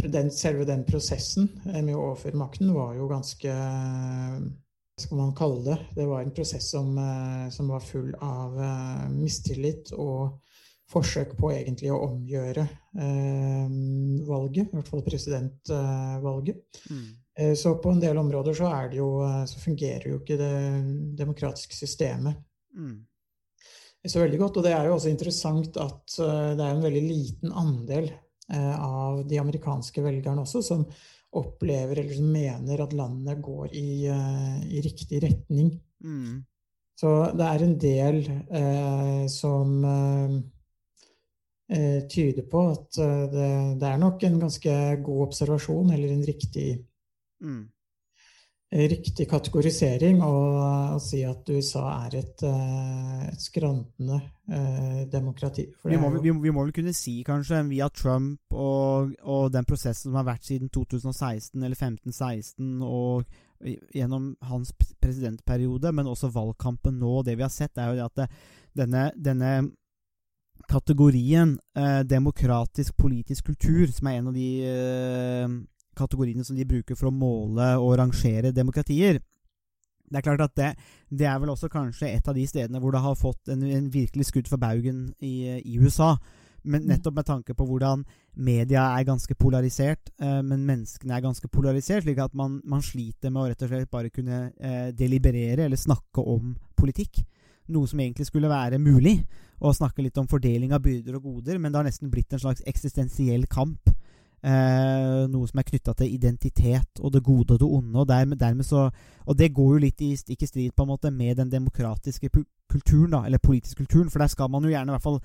den, 0.00 0.30
Selve 0.32 0.64
den 0.64 0.82
prosessen 0.88 1.50
med 1.66 1.92
å 1.94 2.08
overføre 2.08 2.40
makten 2.40 2.72
var 2.74 2.96
jo 2.96 3.06
ganske 3.12 3.52
skal 5.00 5.18
man 5.18 5.34
kalle 5.36 5.64
det? 5.64 5.78
Det 5.94 6.06
var 6.06 6.22
en 6.22 6.34
prosess 6.34 6.70
som, 6.70 6.98
eh, 6.98 7.50
som 7.50 7.68
var 7.68 7.80
full 7.80 8.14
av 8.20 8.60
eh, 8.60 9.08
mistillit 9.12 9.92
og 9.92 10.40
forsøk 10.88 11.34
på 11.36 11.50
egentlig 11.52 11.90
å 11.92 12.00
omgjøre 12.06 12.62
eh, 12.62 13.74
valget, 14.28 14.70
i 14.70 14.76
hvert 14.78 14.88
fall 14.88 15.02
presidentvalget. 15.04 16.80
Mm. 16.90 17.08
Eh, 17.38 17.52
så 17.58 17.74
på 17.82 17.92
en 17.92 18.00
del 18.00 18.16
områder 18.22 18.56
så, 18.56 18.70
er 18.72 18.88
det 18.92 19.00
jo, 19.02 19.10
eh, 19.26 19.42
så 19.50 19.60
fungerer 19.60 20.08
jo 20.12 20.20
ikke 20.22 20.40
det 20.40 20.54
demokratiske 21.18 21.76
systemet 21.76 22.42
Mm. 22.76 23.06
så 24.06 24.20
veldig 24.20 24.38
godt. 24.38 24.56
Og 24.58 24.64
det 24.66 24.72
er 24.76 24.84
jo 24.84 24.94
også 24.98 25.08
interessant 25.08 25.76
at 25.80 26.12
det 26.12 26.60
er 26.60 26.74
en 26.74 26.82
veldig 26.84 27.00
liten 27.00 27.54
andel 27.56 28.10
eh, 28.52 28.74
av 28.76 29.22
de 29.24 29.38
amerikanske 29.40 30.02
velgerne 30.04 30.44
også 30.44 30.60
som 30.62 30.84
opplever 31.40 32.00
eller 32.00 32.16
som 32.16 32.28
mener 32.32 32.82
at 32.82 32.94
landet 32.96 33.40
går 33.44 33.74
i, 33.76 34.06
eh, 34.10 34.58
i 34.76 34.82
riktig 34.84 35.22
retning. 35.24 35.72
Mm. 36.04 36.44
Så 36.96 37.12
det 37.36 37.46
er 37.46 37.64
en 37.64 37.78
del 37.78 38.20
eh, 38.30 39.24
som 39.28 39.72
eh, 39.84 40.36
eh, 41.76 42.02
tyder 42.08 42.46
på 42.50 42.62
at 42.72 43.00
eh, 43.04 43.24
det, 43.32 43.48
det 43.82 43.90
er 43.90 44.00
nok 44.00 44.24
en 44.24 44.38
ganske 44.46 44.76
god 45.04 45.26
observasjon, 45.28 45.92
eller 45.92 46.14
en 46.14 46.28
riktig, 46.28 46.68
Mm. 47.36 47.66
Riktig 48.72 49.28
kategorisering, 49.30 50.18
å, 50.26 50.30
å 50.96 50.98
si 51.00 51.20
at 51.24 51.46
USA 51.54 51.84
er 52.06 52.16
et, 52.18 52.42
eh, 52.42 53.28
et 53.30 53.40
skrantende 53.40 54.18
eh, 54.50 55.04
demokrati. 55.12 55.68
For 55.78 55.92
Vi 55.92 55.98
må, 56.02 56.10
jo- 56.16 56.22
vi, 56.24 56.32
vi 56.48 56.50
må 56.54 56.64
vel 56.66 56.74
kunne 56.74 56.92
si, 56.96 57.20
kanskje, 57.26 57.62
via 57.70 57.86
Trump 57.94 58.40
og, 58.52 59.14
og 59.22 59.52
den 59.54 59.64
prosessen 59.68 60.10
som 60.10 60.18
har 60.18 60.26
vært 60.32 60.48
siden 60.48 60.68
2016 60.74 61.62
eller 61.62 61.76
15-16, 61.78 62.82
og 62.82 63.24
gjennom 63.94 64.32
hans 64.50 64.74
presidentperiode, 65.00 65.92
men 65.94 66.10
også 66.10 66.28
valgkampen 66.34 66.98
nå, 67.00 67.22
det 67.24 67.38
vi 67.38 67.46
har 67.46 67.54
sett, 67.54 67.78
er 67.78 67.94
jo 67.94 68.04
at 68.04 68.18
det, 68.18 68.26
denne, 68.76 69.06
denne 69.16 69.52
kategorien 70.68 71.54
eh, 71.78 72.02
demokratisk 72.08 72.96
politisk 72.98 73.46
kultur, 73.52 73.86
som 73.94 74.08
er 74.10 74.18
en 74.18 74.28
av 74.32 74.36
de 74.36 74.48
eh, 74.66 75.56
kategoriene 75.96 76.44
som 76.44 76.56
de 76.56 76.68
bruker 76.68 76.98
for 76.98 77.10
å 77.10 77.14
måle 77.14 77.72
og 77.80 77.96
rangere 78.00 78.52
demokratier, 78.54 79.20
det 80.06 80.20
er 80.20 80.22
klart 80.22 80.44
at 80.44 80.56
det, 80.56 80.72
det 81.10 81.26
er 81.26 81.38
vel 81.42 81.50
også 81.50 81.68
kanskje 81.72 82.12
et 82.12 82.28
av 82.28 82.36
de 82.36 82.44
stedene 82.46 82.78
hvor 82.82 82.94
det 82.94 83.02
har 83.02 83.16
fått 83.18 83.50
en, 83.50 83.64
en 83.66 83.88
virkelig 83.90 84.28
skudd 84.28 84.50
for 84.50 84.62
baugen 84.62 85.08
i, 85.18 85.58
i 85.58 85.78
USA. 85.82 86.14
Men 86.66 86.82
Mm. 86.82 86.88
nettopp 86.90 87.14
med 87.14 87.26
tanke 87.26 87.54
på 87.54 87.64
hvordan 87.66 88.04
media 88.34 88.98
er 88.98 89.04
ganske 89.06 89.34
polarisert, 89.38 90.10
eh, 90.18 90.42
men 90.42 90.66
menneskene 90.66 91.14
er 91.14 91.22
ganske 91.22 91.48
polarisert, 91.48 92.02
slik 92.02 92.18
at 92.18 92.34
man, 92.34 92.60
man 92.64 92.82
sliter 92.82 93.30
med 93.30 93.42
å 93.42 93.48
rett 93.52 93.62
og 93.62 93.70
slett 93.70 93.90
bare 93.90 94.10
kunne 94.10 94.52
eh, 94.58 94.90
deliberere 94.90 95.64
eller 95.66 95.78
snakke 95.78 96.22
om 96.22 96.56
politikk. 96.76 97.22
Noe 97.70 97.86
som 97.86 98.00
egentlig 98.02 98.26
skulle 98.26 98.50
være 98.50 98.78
mulig, 98.82 99.20
å 99.62 99.72
snakke 99.72 100.02
litt 100.02 100.18
om 100.18 100.26
fordeling 100.26 100.74
av 100.74 100.82
byrder 100.82 101.16
og 101.16 101.22
goder, 101.22 101.58
men 101.58 101.72
det 101.72 101.78
har 101.78 101.86
nesten 101.86 102.10
blitt 102.10 102.34
en 102.34 102.42
slags 102.42 102.62
eksistensiell 102.66 103.46
kamp. 103.46 103.90
Eh, 104.46 105.24
noe 105.26 105.48
som 105.50 105.58
er 105.58 105.66
knytta 105.66 105.90
til 105.98 106.12
identitet 106.14 107.00
og 107.00 107.10
det 107.16 107.24
gode 107.26 107.56
og 107.56 107.58
det 107.58 107.66
onde. 107.66 107.98
Og 107.98 108.06
dermed, 108.06 108.38
dermed 108.38 108.66
så 108.66 108.90
Og 109.26 109.34
det 109.34 109.54
går 109.54 109.72
jo 109.74 109.82
litt 109.82 110.02
i 110.06 110.12
stikk 110.14 110.44
i 110.44 110.46
strid 110.46 110.74
på 110.76 110.84
en 110.84 110.92
måte 110.92 111.10
med 111.10 111.36
den 111.36 111.50
demokratiske 111.50 112.30
kulturen, 112.70 113.10
da, 113.10 113.24
eller 113.26 113.42
politiske 113.42 113.82
kulturen, 113.82 114.10
for 114.10 114.22
der 114.22 114.30
skal 114.30 114.48
man 114.48 114.62
jo 114.62 114.70
gjerne 114.70 114.92
i 114.92 114.94
hvert 114.94 115.02
fall 115.02 115.18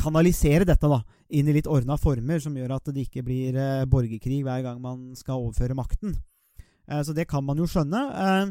kanalisere 0.00 0.66
dette 0.66 0.88
da, 0.90 0.98
inn 1.30 1.46
i 1.46 1.54
litt 1.54 1.68
ordna 1.70 1.94
former, 1.96 2.40
som 2.42 2.56
gjør 2.56 2.74
at 2.74 2.90
det 2.90 3.06
ikke 3.06 3.22
blir 3.22 3.54
eh, 3.54 3.86
borgerkrig 3.86 4.42
hver 4.42 4.64
gang 4.66 4.80
man 4.82 5.14
skal 5.14 5.44
overføre 5.44 5.76
makten. 5.78 6.16
Eh, 6.90 7.02
så 7.06 7.14
det 7.14 7.28
kan 7.30 7.44
man 7.46 7.58
jo 7.60 7.68
skjønne. 7.70 8.02
Eh, 8.26 8.50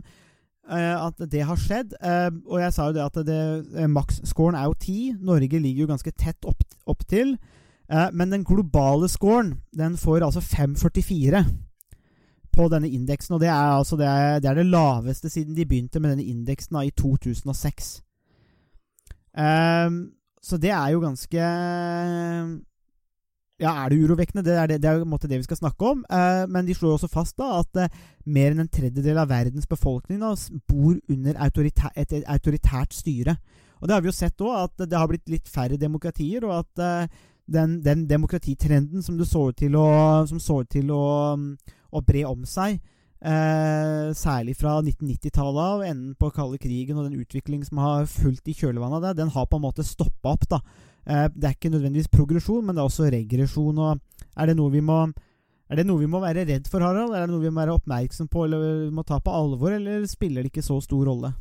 eh, 0.80 0.96
at 0.96 1.20
det 1.28 1.44
har 1.44 1.60
skjedd. 1.60 1.98
Eh, 2.00 2.32
og 2.48 2.64
jeg 2.64 2.76
sa 2.76 2.88
jo 2.88 2.96
det 2.96 3.04
at 3.04 3.20
det, 3.28 3.90
maksscoren 3.92 4.56
er 4.56 4.70
jo 4.70 4.80
10. 4.80 5.20
Norge 5.20 5.60
ligger 5.60 5.84
jo 5.84 5.92
ganske 5.92 6.16
tett 6.16 6.48
opp, 6.48 6.64
opp. 6.88 7.04
Eh, 7.90 8.12
men 8.14 8.32
den 8.32 8.46
globale 8.46 9.10
scoren 9.10 9.56
den 9.74 9.98
får 9.98 10.26
altså 10.26 10.44
5,44 10.46 11.44
på 12.54 12.70
denne 12.70 12.90
indeksen. 12.90 13.36
Og 13.36 13.42
det 13.42 13.50
er, 13.50 13.74
altså, 13.80 13.98
det, 13.98 14.44
det 14.44 14.52
er 14.52 14.62
det 14.62 14.70
laveste 14.70 15.30
siden 15.30 15.58
de 15.58 15.66
begynte 15.66 16.00
med 16.00 16.14
denne 16.14 16.30
indeksen 16.30 16.78
i 16.84 16.92
2006. 16.92 18.00
Um, 19.40 20.10
så 20.42 20.58
det 20.58 20.72
er 20.74 20.88
jo 20.90 21.00
ganske 21.04 21.38
Ja, 23.60 23.72
er 23.72 23.90
det 23.92 24.00
urovekkende? 24.00 24.44
Det 24.44 24.56
er, 24.56 24.68
det, 24.68 24.86
er 24.86 24.98
på 24.98 25.06
en 25.06 25.12
måte 25.12 25.28
det 25.28 25.38
vi 25.38 25.44
skal 25.44 25.60
snakke 25.60 25.86
om. 25.86 26.06
Uh, 26.10 26.46
men 26.50 26.68
de 26.68 26.74
slår 26.74 26.98
også 26.98 27.10
fast 27.12 27.38
da 27.38 27.60
at 27.60 27.82
uh, 27.84 27.98
mer 28.26 28.54
enn 28.54 28.64
en 28.64 28.72
tredjedel 28.72 29.20
av 29.20 29.30
verdens 29.30 29.68
befolkning 29.68 30.22
da, 30.24 30.34
bor 30.68 30.96
under 31.10 31.42
autoritæ 31.44 31.92
et, 31.96 32.14
et 32.14 32.28
autoritært 32.28 32.96
styre. 32.96 33.36
Og 33.80 33.88
det 33.88 33.96
har 33.96 34.04
vi 34.04 34.10
jo 34.12 34.16
sett 34.16 34.44
òg, 34.44 34.56
at 34.64 34.88
det 34.90 34.98
har 34.98 35.08
blitt 35.08 35.30
litt 35.32 35.48
færre 35.48 35.80
demokratier, 35.80 36.44
og 36.48 36.58
at 36.62 36.82
eh, 36.84 37.20
den, 37.52 37.80
den 37.86 38.06
demokratitrenden 38.10 39.04
som, 39.06 39.18
så 39.26 39.50
til 39.58 39.76
å, 39.80 39.90
så 40.30 40.62
ut 40.62 40.72
til 40.72 40.92
å, 40.94 41.04
mm, 41.40 41.76
å 41.96 42.02
bre 42.06 42.24
om 42.30 42.46
seg, 42.48 42.80
eh, 43.20 44.10
særlig 44.16 44.56
fra 44.60 44.78
1990-tallet 44.82 45.64
av, 45.64 45.86
enden 45.88 46.14
på 46.20 46.32
kalde 46.36 46.60
krigen 46.62 47.00
og 47.00 47.10
den 47.10 47.20
utvikling 47.24 47.66
som 47.68 47.82
har 47.84 48.06
fulgt 48.10 48.48
i 48.48 48.56
kjølvannet 48.58 49.00
av 49.00 49.08
det, 49.10 49.18
den 49.24 49.34
har 49.34 49.50
på 49.50 49.60
en 49.60 49.66
måte 49.66 49.88
stoppa 49.88 50.36
opp. 50.36 50.48
da. 50.50 50.62
Eh, 51.06 51.28
det 51.34 51.50
er 51.50 51.58
ikke 51.58 51.74
nødvendigvis 51.74 52.12
progresjon, 52.14 52.66
men 52.66 52.76
det 52.76 52.84
er 52.84 52.92
også 52.92 53.10
regresjon. 53.12 53.78
og 53.78 54.00
Er 54.38 54.46
det 54.48 54.58
noe 54.58 54.72
vi 54.72 54.82
må 54.82 55.08
noe 55.86 56.00
vi 56.02 56.08
må 56.10 56.20
være 56.20 56.48
redd 56.50 56.68
for, 56.68 56.82
Harald? 56.82 57.14
Er 57.14 57.28
det 57.28 57.34
noe 57.34 57.44
vi 57.44 57.52
må 57.52 57.62
være 57.62 57.76
oppmerksom 57.78 58.28
på 58.28 58.46
eller 58.46 58.88
vi 58.88 58.96
må 58.96 59.04
ta 59.06 59.20
på 59.20 59.30
alvor, 59.34 59.72
eller 59.72 60.06
spiller 60.10 60.42
det 60.42 60.50
ikke 60.50 60.66
så 60.66 60.80
stor 60.82 61.06
rolle? 61.06 61.34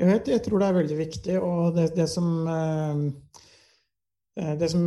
Jeg, 0.00 0.08
vet, 0.08 0.28
jeg 0.32 0.42
tror 0.42 0.58
det 0.58 0.66
er 0.66 0.78
veldig 0.78 0.96
viktig, 0.96 1.36
og 1.44 1.76
det, 1.76 1.90
det, 1.94 2.08
som, 2.08 2.26
eh, 2.48 3.44
det, 4.60 4.68
som, 4.72 4.84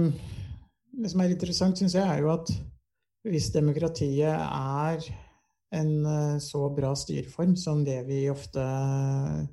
det 0.93 1.11
som 1.11 1.23
er 1.23 1.33
interessant, 1.33 1.77
syns 1.79 1.97
jeg, 1.97 2.07
er 2.07 2.23
jo 2.23 2.31
at 2.33 2.49
hvis 3.23 3.51
demokratiet 3.55 4.33
er 4.33 5.05
en 5.73 5.91
eh, 6.05 6.39
så 6.43 6.67
bra 6.75 6.93
styreform 6.97 7.55
som 7.59 7.83
det 7.85 8.01
vi 8.07 8.25
ofte 8.31 8.63
eh, 8.63 9.43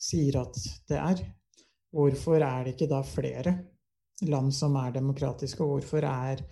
sier 0.00 0.40
at 0.42 0.58
det 0.90 0.98
er, 1.00 1.22
hvorfor 1.94 2.42
er 2.42 2.64
det 2.64 2.74
ikke 2.74 2.90
da 2.90 3.00
flere 3.06 3.54
land 4.28 4.52
som 4.54 4.76
er 4.78 4.94
demokratiske, 4.94 5.64
og 5.64 5.78
hvorfor 5.78 6.06
er, 6.06 6.42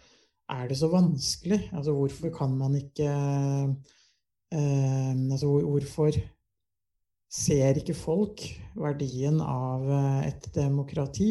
er 0.50 0.68
det 0.68 0.78
så 0.80 0.88
vanskelig? 0.90 1.60
Altså 1.72 1.94
hvorfor 1.96 2.32
kan 2.34 2.56
man 2.58 2.76
ikke 2.80 3.08
eh, 3.08 3.74
Altså 4.52 5.48
hvorfor 5.48 6.12
ser 7.32 7.78
ikke 7.80 7.94
folk 7.96 8.42
verdien 8.76 9.40
av 9.40 9.86
eh, 9.88 10.26
et 10.28 10.48
demokrati 10.54 11.30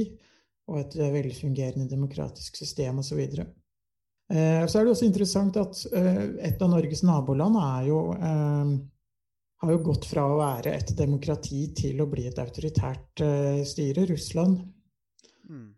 og 0.69 0.79
et 0.81 0.95
eh, 0.99 1.11
velfungerende 1.13 1.89
demokratisk 1.89 2.59
system 2.61 3.01
osv. 3.01 3.21
Eh, 4.31 4.65
Så 4.67 4.79
er 4.79 4.85
det 4.85 4.93
også 4.93 5.07
interessant 5.07 5.57
at 5.59 5.85
eh, 5.91 6.23
et 6.51 6.61
av 6.61 6.71
Norges 6.71 7.03
naboland 7.07 7.57
jo, 7.87 8.01
eh, 8.15 8.75
har 9.61 9.73
jo 9.75 9.81
gått 9.85 10.07
fra 10.09 10.27
å 10.27 10.39
være 10.39 10.75
et 10.77 10.93
demokrati 10.97 11.67
til 11.77 12.01
å 12.01 12.09
bli 12.09 12.27
et 12.29 12.39
autoritært 12.41 13.23
styre. 13.67 14.07
Russland 14.09 14.61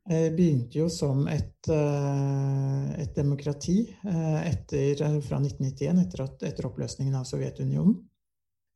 eh, 0.10 0.30
begynte 0.36 0.80
jo 0.84 0.88
som 0.92 1.26
et, 1.28 1.68
et 1.68 3.16
demokrati 3.16 3.82
etter, 4.04 5.04
fra 5.26 5.42
1991, 5.42 6.00
etter, 6.06 6.24
at, 6.24 6.46
etter 6.48 6.70
oppløsningen 6.70 7.16
av 7.20 7.28
Sovjetunionen. 7.28 8.02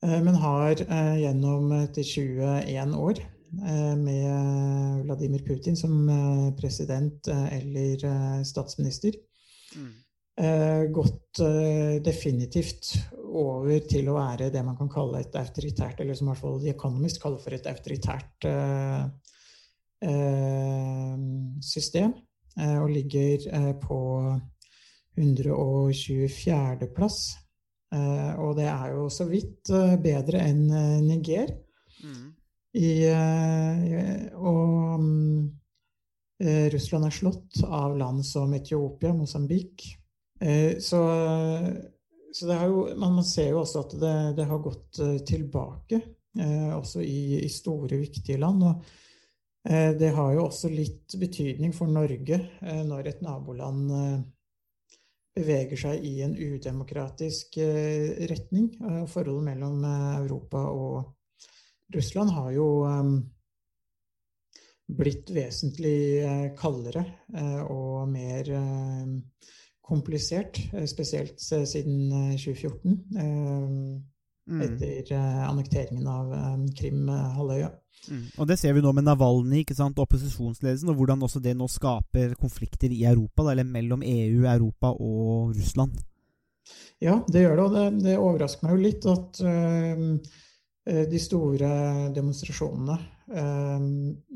Men 0.07 0.35
har 0.37 0.77
gjennom 1.17 1.71
til 1.89 2.05
21 2.05 2.91
år 3.01 3.21
med 3.51 5.03
Vladimir 5.05 5.43
Putin 5.45 5.77
som 5.79 6.09
eh, 6.09 6.49
president 6.59 7.27
eh, 7.27 7.57
eller 7.57 8.05
eh, 8.05 8.43
statsminister 8.43 9.15
eh, 10.37 10.83
gått 10.91 11.39
eh, 11.39 12.01
definitivt 12.03 12.93
over 13.27 13.79
til 13.89 14.09
å 14.09 14.17
være 14.17 14.51
det 14.53 14.63
man 14.65 14.77
kan 14.79 14.89
kalle 14.91 15.21
et 15.21 15.35
autoritært, 15.39 16.01
eller 16.01 16.17
som 16.17 16.27
i 16.27 16.31
hvert 16.31 16.43
fall 16.43 16.61
The 16.61 16.73
Economist 16.75 17.21
kaller 17.23 17.41
for 17.43 17.55
et 17.57 17.67
autoritært 17.69 18.47
eh, 18.49 19.03
eh, 20.11 21.17
system, 21.63 22.15
eh, 22.59 22.77
og 22.77 22.93
ligger 22.93 23.49
eh, 23.51 23.73
på 23.81 23.99
124. 25.17 26.89
plass. 26.95 27.21
Eh, 27.95 28.33
og 28.43 28.57
det 28.59 28.67
er 28.69 28.91
jo 28.93 29.07
så 29.13 29.25
vidt 29.29 29.71
eh, 29.73 29.95
bedre 30.01 30.43
enn 30.45 30.67
Niger. 31.07 31.55
Niger. 32.03 32.35
I, 32.77 32.89
eh, 33.09 34.27
og 34.37 34.99
mm, 35.01 35.45
eh, 36.43 36.65
Russland 36.73 37.07
er 37.07 37.15
slått 37.15 37.61
av 37.65 37.97
land 37.97 38.25
som 38.25 38.53
Etiopia, 38.53 39.13
Mosambik. 39.17 39.87
Eh, 40.39 40.77
så 40.79 41.01
så 42.37 42.53
jo, 42.53 42.81
man, 42.99 43.23
ser 43.25 43.49
jo 43.49 43.63
også 43.63 43.81
at 43.81 43.93
det, 43.97 44.15
det 44.37 44.45
har 44.45 44.59
gått 44.61 44.99
tilbake, 45.25 45.97
også 46.75 47.01
i, 47.01 47.39
i 47.39 47.47
store, 47.49 47.97
viktige 47.97 48.37
land. 48.37 48.61
Og 48.67 48.83
det 49.97 50.11
har 50.13 50.35
jo 50.35 50.43
også 50.43 50.69
litt 50.69 51.15
betydning 51.17 51.73
for 51.73 51.89
Norge 51.89 52.37
når 52.85 53.09
et 53.09 53.23
naboland 53.25 53.89
beveger 55.33 55.81
seg 55.81 56.05
i 56.05 56.19
en 56.27 56.35
udemokratisk 56.37 57.57
retning. 58.29 58.69
Forholdet 59.09 59.47
mellom 59.47 59.81
Europa 59.87 60.67
og 60.67 61.16
Russland 61.95 62.33
har 62.35 62.51
jo 62.55 62.67
eh, 62.87 63.11
blitt 64.97 65.31
vesentlig 65.35 65.99
eh, 66.23 66.49
kaldere 66.59 67.05
eh, 67.33 67.63
og 67.63 68.09
mer 68.11 68.51
eh, 68.59 69.15
komplisert, 69.87 70.59
eh, 70.73 70.85
spesielt 70.89 71.39
siden 71.39 72.11
eh, 72.11 72.37
2014. 72.37 73.01
eh, 73.17 74.13
Mm. 74.47 74.61
Etter 74.63 75.09
annekteringen 75.43 76.05
av 76.07 76.29
Krim-halvøya. 76.79 77.67
Mm. 78.07 78.21
Og 78.39 78.47
det 78.47 78.55
ser 78.61 78.77
vi 78.77 78.83
nå 78.83 78.93
med 78.95 79.03
Navalny 79.03 79.63
ikke 79.63 79.75
opposisjonsledelsen, 79.89 80.87
og 80.87 80.95
hvordan 80.95 81.25
også 81.27 81.41
det 81.43 81.51
nå 81.57 81.67
skaper 81.67 82.31
konflikter 82.39 82.93
i 82.93 83.03
Europa, 83.03 83.43
da, 83.43 83.51
eller 83.51 83.67
mellom 83.67 84.05
EU, 84.07 84.45
Europa 84.47 84.93
og 84.93 85.51
Russland. 85.57 85.99
Ja, 87.03 87.19
det 87.27 87.43
gjør 87.43 87.55
det, 87.55 87.65
og 87.65 87.75
det, 87.75 88.03
det 88.05 88.17
overrasker 88.17 88.67
meg 88.67 88.77
jo 88.77 88.85
litt 88.85 89.09
at 89.11 89.41
eh, 89.43 90.05
de 90.87 91.19
store 91.19 91.69
demonstrasjonene 92.15 92.97
eh, 93.35 93.87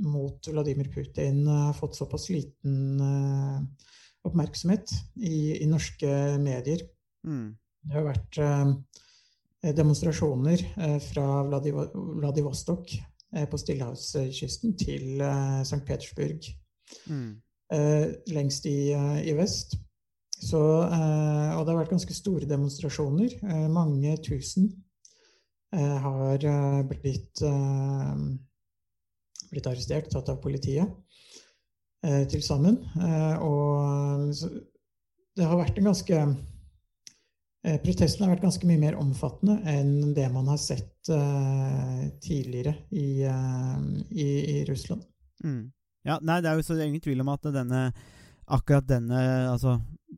mot 0.03 0.47
Vladimir 0.51 0.89
Putin 0.91 1.45
har 1.47 1.73
fått 1.77 1.95
såpass 1.95 2.29
liten 2.33 2.99
eh, 2.99 3.87
oppmerksomhet 4.27 4.91
i, 5.15 5.63
i 5.63 5.67
norske 5.69 6.09
medier. 6.41 6.83
Mm. 7.27 7.53
Det 7.81 7.95
har 7.97 8.05
vært 8.09 8.41
eh, 8.43 8.73
demonstrasjoner 9.77 10.65
eh, 10.77 10.97
fra 11.01 11.27
Vladivostok 11.47 12.91
eh, 13.35 13.47
på 13.49 13.61
Stillehavskysten 13.61 14.75
til 14.77 15.21
eh, 15.21 15.61
St. 15.63 15.83
Petersburg 15.87 16.51
Mm. 17.07 17.37
eh, 17.71 18.07
lengst 18.35 18.65
i, 18.67 18.91
eh, 18.91 19.27
i 19.29 19.33
vest. 19.37 19.77
Så, 20.41 20.59
eh, 20.83 21.51
og 21.55 21.65
det 21.65 21.71
har 21.71 21.77
vært 21.83 21.93
ganske 21.93 22.13
store 22.13 22.49
demonstrasjoner. 22.49 23.37
Eh, 23.39 23.67
mange 23.71 24.17
tusen 24.25 24.65
eh, 24.67 24.90
har 25.79 26.45
eh, 26.45 26.81
blitt, 26.89 27.41
eh, 27.41 28.15
blitt 29.51 29.67
arrestert, 29.71 30.09
tatt 30.11 30.29
av 30.29 30.41
politiet 30.43 30.87
eh, 32.05 32.23
til 32.31 32.43
sammen. 32.43 32.79
Eh, 32.99 33.35
og 33.45 34.33
det 35.37 35.47
har 35.47 35.59
vært 35.61 35.79
en 35.79 35.91
ganske 35.91 36.21
eh, 36.21 37.77
Protesten 37.83 38.25
har 38.25 38.33
vært 38.35 38.47
ganske 38.49 38.67
mye 38.67 38.81
mer 38.81 38.99
omfattende 38.99 39.61
enn 39.71 40.13
det 40.17 40.27
man 40.33 40.49
har 40.51 40.59
sett 40.59 41.11
eh, 41.13 42.07
tidligere 42.23 42.75
i, 42.91 43.23
eh, 43.23 43.77
i, 44.11 44.27
i 44.57 44.65
Russland. 44.67 45.05
Mm. 45.43 45.69
Ja, 46.03 46.17
nei, 46.25 46.41
det 46.41 46.49
er 46.49 46.57
jo 46.57 46.65
så 46.65 46.79
ingen 46.81 47.01
tvil 47.03 47.21
om 47.21 47.29
at 47.31 47.45
denne 47.53 47.91
akkurat 48.51 48.87
denne 48.87 49.21
altså, 49.51 49.77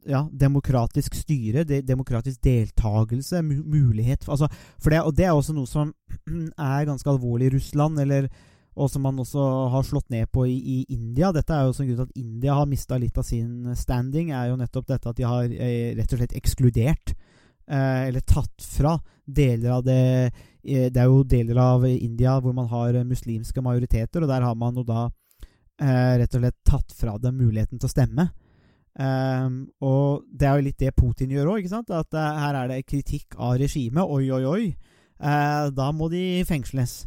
ja, 0.10 0.24
demokratisk 0.32 1.15
styre, 1.15 1.63
de, 1.67 1.82
demokratisk 1.86 2.41
deltakelse, 2.43 3.41
mu 3.46 3.62
mulighet 3.76 4.26
altså, 4.28 4.50
for 4.80 4.93
det, 4.93 5.02
Og 5.02 5.15
det 5.15 5.28
er 5.28 5.36
også 5.36 5.56
noe 5.56 5.69
som 5.69 5.93
er 6.58 6.89
ganske 6.89 7.10
alvorlig 7.10 7.52
i 7.52 7.56
Russland, 7.56 8.00
eller, 8.00 8.28
og 8.76 8.89
som 8.89 9.06
man 9.06 9.19
også 9.19 9.43
har 9.74 9.86
slått 9.86 10.10
ned 10.10 10.28
på 10.34 10.46
i, 10.50 10.58
i 10.58 10.78
India. 10.89 11.32
Dette 11.32 11.54
er 11.54 11.63
jo 11.63 11.74
også 11.74 11.84
en 11.84 11.91
grunn 11.91 12.02
til 12.02 12.10
at 12.10 12.24
India 12.26 12.58
har 12.58 12.69
mista 12.69 12.98
litt 12.98 13.17
av 13.17 13.28
sin 13.28 13.76
standing, 13.78 14.34
er 14.34 14.50
jo 14.52 14.60
nettopp 14.60 14.89
dette 14.89 15.13
at 15.13 15.19
de 15.19 15.28
har 15.30 15.46
eh, 15.46 15.93
rett 15.98 16.13
og 16.13 16.22
slett 16.22 16.38
ekskludert, 16.39 17.15
eh, 17.69 18.08
eller 18.10 18.26
tatt 18.26 18.65
fra, 18.65 18.98
deler 19.24 19.69
av 19.72 19.84
det 19.88 20.00
eh, 20.63 20.89
Det 20.91 21.00
er 21.00 21.08
jo 21.08 21.22
deler 21.24 21.60
av 21.62 21.86
India 21.88 22.34
hvor 22.43 22.52
man 22.56 22.67
har 22.72 22.96
eh, 22.98 23.08
muslimske 23.08 23.62
majoriteter, 23.63 24.24
og 24.24 24.32
der 24.32 24.43
har 24.43 24.56
man 24.56 24.76
jo 24.76 24.84
da 24.88 25.08
eh, 25.84 26.15
rett 26.22 26.38
og 26.38 26.43
slett 26.43 26.60
tatt 26.65 26.96
fra 26.96 27.17
dem 27.22 27.38
muligheten 27.41 27.82
til 27.82 27.89
å 27.89 27.93
stemme. 27.93 28.30
Um, 28.93 29.72
og 29.82 30.28
det 30.30 30.46
er 30.46 30.60
jo 30.60 30.65
litt 30.67 30.82
det 30.84 30.91
Putin 30.93 31.32
gjør 31.34 31.56
òg, 31.56 31.65
at 31.65 32.13
uh, 32.13 32.28
her 32.43 32.60
er 32.60 32.69
det 32.69 32.84
kritikk 32.86 33.38
av 33.41 33.58
regimet. 33.62 34.06
Oi, 34.06 34.28
oi, 34.30 34.43
oi. 34.46 34.67
Uh, 35.17 35.72
da 35.74 35.89
må 35.96 36.12
de 36.13 36.43
fengsles. 36.46 37.04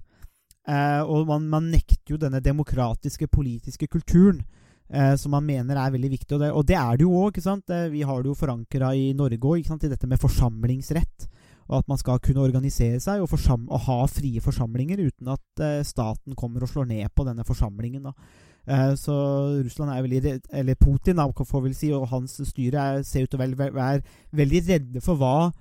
Uh, 0.66 1.06
og 1.06 1.28
man, 1.28 1.46
man 1.46 1.68
nekter 1.70 2.16
jo 2.16 2.18
denne 2.18 2.42
demokratiske 2.42 3.28
politiske 3.30 3.86
kulturen. 3.86 4.44
som 5.18 5.32
man 5.34 5.42
mener 5.42 5.74
er 5.74 5.90
veldig 5.90 6.08
viktig. 6.10 6.36
Og 6.36 6.40
det, 6.40 6.48
og 6.54 6.66
det 6.66 6.76
er 6.78 6.96
det 6.96 7.02
jo 7.02 7.14
òg. 7.18 7.38
Vi 7.90 8.02
har 8.06 8.20
det 8.22 8.28
jo 8.28 8.34
forankra 8.38 8.92
i 8.94 9.08
Norge 9.18 9.38
òg, 9.42 9.58
i 9.66 9.88
dette 9.90 10.06
med 10.06 10.20
forsamlingsrett. 10.22 11.26
Og 11.66 11.80
at 11.80 11.88
man 11.88 11.98
skal 11.98 12.20
kunne 12.22 12.44
organisere 12.46 13.00
seg 13.02 13.18
og, 13.18 13.34
og 13.66 13.80
ha 13.88 13.96
frie 14.06 14.38
forsamlinger 14.40 15.02
uten 15.02 15.32
at 15.34 15.64
staten 15.82 16.38
kommer 16.38 16.62
og 16.62 16.70
slår 16.70 16.86
ned 16.86 17.10
på 17.10 17.26
denne 17.26 17.42
forsamlingen. 17.42 18.06
da. 18.06 18.14
Eh, 18.66 18.94
så 18.98 19.14
Russland 19.62 19.92
er 19.94 20.02
veldig 20.02 20.22
redd, 20.24 20.48
eller 20.50 20.74
Putin 20.80 21.22
får 21.22 21.62
vel 21.62 21.76
si, 21.76 21.92
og 21.94 22.08
hans 22.10 22.40
styre 22.48 22.82
er, 22.82 23.04
ser 23.06 23.26
ut 23.26 23.30
til 23.30 23.38
å 23.38 23.46
være, 23.62 24.02
veldig 24.34 24.62
redde 24.68 25.02
for 25.04 25.18
hva 25.20 25.52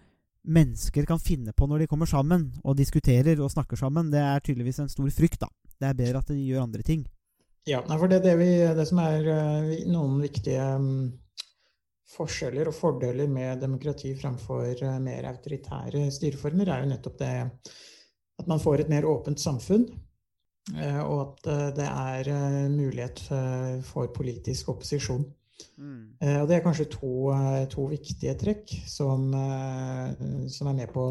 mennesker 0.46 1.06
kan 1.10 1.22
finne 1.22 1.54
på 1.58 1.66
når 1.66 1.84
de 1.84 1.90
kommer 1.90 2.10
sammen 2.10 2.52
og 2.64 2.78
diskuterer 2.78 3.40
og 3.42 3.52
snakker 3.54 3.80
sammen. 3.80 4.12
Det 4.14 4.22
er 4.22 4.42
tydeligvis 4.42 4.80
en 4.84 4.90
stor 4.90 5.10
frykt. 5.14 5.40
da. 5.42 5.50
Det 5.80 5.90
er 5.90 6.00
bedre 6.00 6.22
at 6.22 6.32
de 6.32 6.40
gjør 6.40 6.66
andre 6.66 6.86
ting. 6.86 7.06
Ja, 7.66 7.82
for 7.82 8.08
det, 8.08 8.22
det, 8.22 8.36
vi, 8.38 8.50
det 8.78 8.86
som 8.86 9.02
er 9.02 9.26
eh, 9.34 9.72
noen 9.90 10.20
viktige 10.22 10.66
mm, 10.78 11.00
forskjeller 12.14 12.70
og 12.70 12.78
fordeler 12.78 13.30
med 13.32 13.64
demokrati 13.64 14.14
fremfor 14.18 14.70
eh, 14.70 15.00
mer 15.02 15.26
autoritære 15.32 16.06
styreformer, 16.14 16.70
er 16.70 16.84
jo 16.84 16.92
nettopp 16.94 17.18
det 17.24 17.34
at 18.36 18.52
man 18.52 18.62
får 18.62 18.84
et 18.84 18.92
mer 18.92 19.08
åpent 19.10 19.42
samfunn. 19.42 19.88
Eh, 20.74 21.02
Og 21.04 21.22
at 21.22 21.50
eh, 21.52 21.72
det 21.78 21.88
er 21.88 22.30
eh, 22.34 22.70
mulighet 22.72 23.22
for 23.86 24.12
politisk 24.16 24.74
opposisjon. 24.76 25.26
Mm. 25.80 26.18
Og 26.42 26.50
det 26.50 26.58
er 26.58 26.64
kanskje 26.64 26.90
to, 26.92 27.32
to 27.72 27.86
viktige 27.88 28.34
trekk 28.40 28.72
som, 28.92 29.30
som 30.52 30.68
er 30.68 30.76
med 30.76 30.92
på 30.92 31.06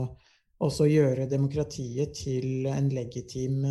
også 0.64 0.85
å 0.85 0.88
gjøre 0.88 1.29
demokratiet 1.29 2.12
til 2.17 2.69
en 2.69 2.90
legitim 2.93 3.62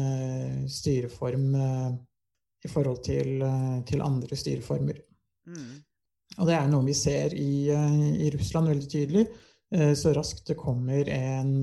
styreform 0.70 1.46
i 1.54 2.72
forhold 2.74 3.04
til, 3.06 3.46
til 3.86 4.06
andre 4.06 4.38
styreformer. 4.38 5.02
Og 6.40 6.50
det 6.50 6.58
er 6.58 6.70
noe 6.74 6.90
vi 6.90 6.98
ser 6.98 7.38
i, 7.38 7.70
i 7.70 8.34
Russland 8.34 8.74
veldig 8.74 8.90
tydelig. 8.90 9.26
Så 9.98 10.14
raskt 10.18 10.50
det 10.50 10.58
kommer 10.58 11.10
en 11.14 11.54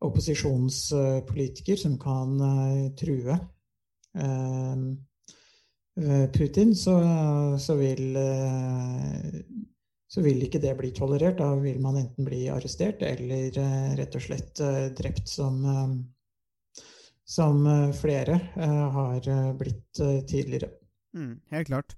opposisjonspolitiker 0.00 1.76
som 1.76 1.98
kan 1.98 2.40
eh, 2.40 2.92
true 2.98 3.38
eh, 4.18 4.76
eh, 6.00 6.30
Putin, 6.30 6.74
så, 6.76 6.96
så, 7.60 7.76
vil, 7.78 8.16
så 10.06 10.24
vil 10.24 10.42
ikke 10.42 10.62
det 10.62 10.74
bli 10.78 10.90
tolerert. 10.96 11.38
Da 11.38 11.54
vil 11.60 11.80
man 11.82 12.00
enten 12.00 12.26
bli 12.26 12.48
arrestert 12.52 13.02
eller 13.06 13.54
rett 13.98 14.18
og 14.18 14.24
slett 14.24 14.62
drept, 14.98 15.28
som, 15.30 15.60
som 17.24 17.60
flere 17.94 18.40
har 18.58 19.28
blitt 19.58 20.02
tidligere. 20.26 20.72
Mm, 21.14 21.38
helt 21.54 21.70
klart. 21.70 21.94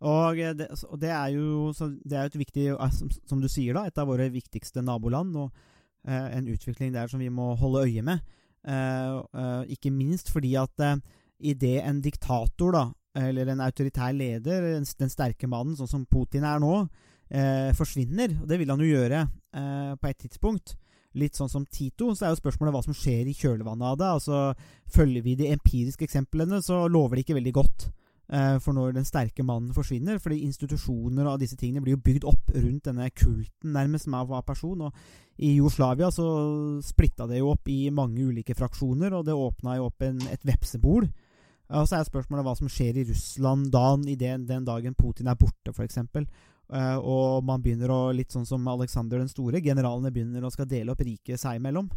Og 0.00 0.38
det, 0.56 0.70
og 0.86 0.96
det 1.02 1.10
er 1.10 1.34
jo 1.34 1.72
det 2.06 2.16
er 2.16 2.30
et 2.30 2.38
viktig, 2.38 2.70
som, 2.96 3.10
som 3.26 3.42
du 3.42 3.50
sier, 3.50 3.74
da, 3.74 3.84
et 3.90 3.98
av 3.98 4.08
våre 4.08 4.30
viktigste 4.32 4.86
naboland. 4.86 5.34
Og 5.36 5.50
en 6.08 6.48
utvikling 6.48 6.94
der 6.94 7.10
som 7.10 7.20
vi 7.20 7.28
må 7.28 7.52
holde 7.60 7.84
øye 7.86 8.04
med. 8.06 8.22
Eh, 8.60 9.16
eh, 9.40 9.62
ikke 9.76 9.92
minst 9.92 10.32
fordi 10.32 10.54
at 10.60 10.82
uh, 10.84 10.98
idet 11.40 11.80
en 11.84 12.00
diktator, 12.04 12.74
da, 12.74 12.84
eller 13.16 13.48
en 13.48 13.62
autoritær 13.64 14.12
leder, 14.12 14.66
en, 14.76 14.84
den 14.84 15.12
sterke 15.12 15.48
mannen, 15.48 15.76
sånn 15.78 15.88
som 15.88 16.06
Putin 16.08 16.44
er 16.44 16.60
nå, 16.62 16.74
eh, 17.30 17.70
forsvinner, 17.76 18.36
og 18.42 18.48
det 18.50 18.60
vil 18.60 18.70
han 18.70 18.82
jo 18.82 18.90
gjøre 18.90 19.22
eh, 19.24 19.94
på 19.96 20.10
et 20.10 20.20
tidspunkt, 20.26 20.76
litt 21.18 21.38
sånn 21.38 21.50
som 21.50 21.64
Tito, 21.66 22.12
så 22.14 22.26
er 22.26 22.34
jo 22.34 22.42
spørsmålet 22.42 22.76
hva 22.76 22.84
som 22.84 22.94
skjer 22.94 23.26
i 23.26 23.34
kjølvannet 23.34 23.86
av 23.88 23.96
det. 23.98 24.10
Altså, 24.20 24.42
Følger 24.94 25.24
vi 25.24 25.34
de 25.40 25.48
empiriske 25.50 26.06
eksemplene, 26.06 26.60
så 26.62 26.84
lover 26.86 27.18
det 27.18 27.24
ikke 27.24 27.40
veldig 27.40 27.54
godt. 27.56 27.88
Eh, 28.30 28.60
for 28.62 28.76
når 28.76 28.92
den 28.94 29.06
sterke 29.06 29.42
mannen 29.42 29.74
forsvinner. 29.74 30.20
Fordi 30.22 30.44
institusjoner 30.46 31.26
og 31.26 31.40
disse 31.42 31.58
tingene 31.58 31.82
blir 31.82 31.96
jo 31.96 32.04
bygd 32.04 32.26
opp 32.30 32.52
rundt 32.54 32.86
denne 32.86 33.08
kulten 33.10 33.74
nærmest 33.74 34.06
som 34.06 34.14
er 34.14 34.44
person. 34.46 34.86
Og 34.86 35.40
i 35.40 35.56
Jugoslavia 35.56 36.10
så 36.14 36.28
splitta 36.84 37.26
det 37.26 37.40
jo 37.40 37.50
opp 37.54 37.66
i 37.68 37.90
mange 37.90 38.22
ulike 38.22 38.54
fraksjoner, 38.54 39.16
og 39.16 39.24
det 39.26 39.34
åpna 39.34 39.78
jo 39.78 39.88
opp 39.88 40.06
en, 40.06 40.20
et 40.30 40.46
vepsebol. 40.46 41.08
Og 41.70 41.86
så 41.86 41.98
er 41.98 42.06
spørsmålet 42.06 42.46
hva 42.46 42.54
som 42.58 42.70
skjer 42.70 42.98
i 42.98 43.06
Russland 43.08 43.70
dagen 43.70 44.06
i 44.10 44.16
den, 44.18 44.46
den 44.46 44.64
dagen 44.66 44.94
Putin 44.98 45.30
er 45.30 45.38
borte, 45.38 45.70
f.eks. 45.74 45.98
Uh, 46.70 46.98
og 46.98 47.44
man 47.46 47.62
begynner 47.62 47.90
å, 47.90 48.00
litt 48.14 48.30
sånn 48.30 48.46
som 48.46 48.66
Alexander 48.70 49.18
den 49.18 49.30
store, 49.30 49.62
generalene 49.62 50.12
begynner 50.14 50.44
å 50.46 50.50
skal 50.54 50.68
dele 50.70 50.92
opp 50.92 51.02
riket 51.02 51.40
seg 51.40 51.58
imellom. 51.58 51.88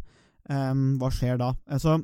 Um, 0.50 0.94
hva 0.98 1.10
skjer 1.14 1.38
da? 1.40 1.52
Altså, 1.70 2.00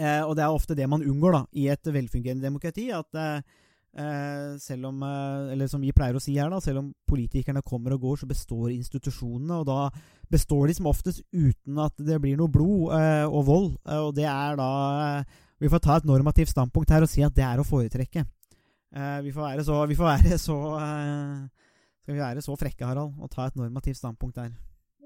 uh, 0.00 0.22
og 0.26 0.36
det 0.38 0.44
er 0.44 0.54
ofte 0.54 0.76
det 0.78 0.88
man 0.90 1.04
unngår 1.04 1.36
da, 1.36 1.42
i 1.52 1.68
et 1.72 1.90
velfungerende 1.92 2.46
demokrati. 2.46 2.88
At 2.94 3.16
eh, 3.20 4.56
selv 4.62 4.86
om 4.86 5.02
Eller 5.02 5.66
som 5.66 5.82
vi 5.82 5.90
pleier 5.90 6.14
å 6.14 6.22
si 6.22 6.36
her, 6.38 6.50
da, 6.52 6.60
selv 6.62 6.78
om 6.78 6.90
politikerne 7.10 7.62
kommer 7.66 7.96
og 7.96 8.04
går, 8.04 8.20
så 8.20 8.28
består 8.30 8.70
institusjonene. 8.70 9.60
Og 9.60 9.66
da 9.66 9.88
består 10.30 10.70
de 10.70 10.76
som 10.78 10.86
oftest 10.86 11.24
uten 11.34 11.80
at 11.82 11.96
det 11.98 12.20
blir 12.22 12.38
noe 12.38 12.52
blod 12.52 12.94
og 13.26 13.40
vold. 13.48 13.72
og 13.90 14.14
det 14.14 14.28
er 14.30 14.54
da 14.60 15.24
Vi 15.60 15.68
får 15.68 15.82
ta 15.82 15.96
et 15.96 16.06
normativt 16.06 16.54
standpunkt 16.54 16.90
her 16.90 17.02
og 17.02 17.10
si 17.10 17.24
at 17.26 17.34
det 17.34 17.44
er 17.44 17.58
å 17.58 17.66
foretrekke. 17.66 18.24
vi 19.26 19.32
får 19.34 19.42
være 19.42 19.64
så, 19.64 19.86
vi 19.86 19.98
får 19.98 20.06
være 20.06 20.38
så 20.38 20.56
skal 22.00 22.14
vi 22.16 22.20
være 22.24 22.42
så 22.42 22.56
frekke, 22.58 22.86
Harald, 22.88 23.12
og 23.22 23.30
ta 23.30 23.44
et 23.46 23.56
normativt 23.58 23.98
standpunkt 23.98 24.38
der? 24.38 24.54